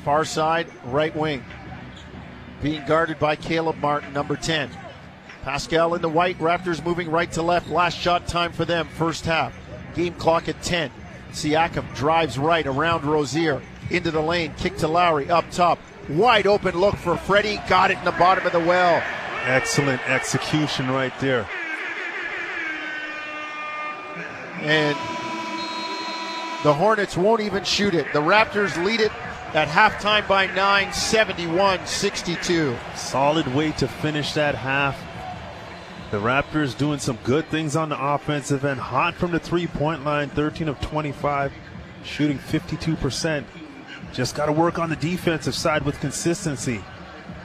[0.05, 1.45] far side, right wing,
[2.63, 4.71] being guarded by Caleb Martin, number 10.
[5.43, 7.69] Pascal in the white, Raptors moving right to left.
[7.69, 9.55] Last shot time for them, first half.
[9.95, 10.91] Game clock at 10.
[11.33, 15.79] Siakam drives right around Rozier into the lane, kick to Lowry up top.
[16.09, 19.03] Wide open look for Freddie, got it in the bottom of the well.
[19.45, 21.49] Excellent execution right there.
[24.61, 24.97] And
[26.63, 28.13] the Hornets won't even shoot it.
[28.13, 29.13] The Raptors lead it
[29.55, 32.77] at halftime by 9, 71 62.
[32.95, 34.99] Solid way to finish that half.
[36.11, 38.81] The Raptors doing some good things on the offensive end.
[38.81, 41.53] Hot from the three point line, 13 of 25,
[42.05, 43.45] shooting 52%.
[44.13, 46.83] Just got to work on the defensive side with consistency.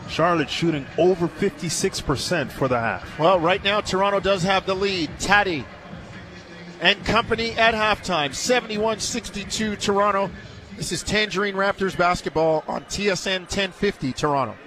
[0.07, 3.19] Charlotte shooting over 56% for the half.
[3.19, 5.09] Well, right now, Toronto does have the lead.
[5.19, 5.65] Taddy
[6.81, 10.29] and company at halftime, 71 62 Toronto.
[10.78, 14.57] This is Tangerine Raptors basketball on TSN 1050 Toronto.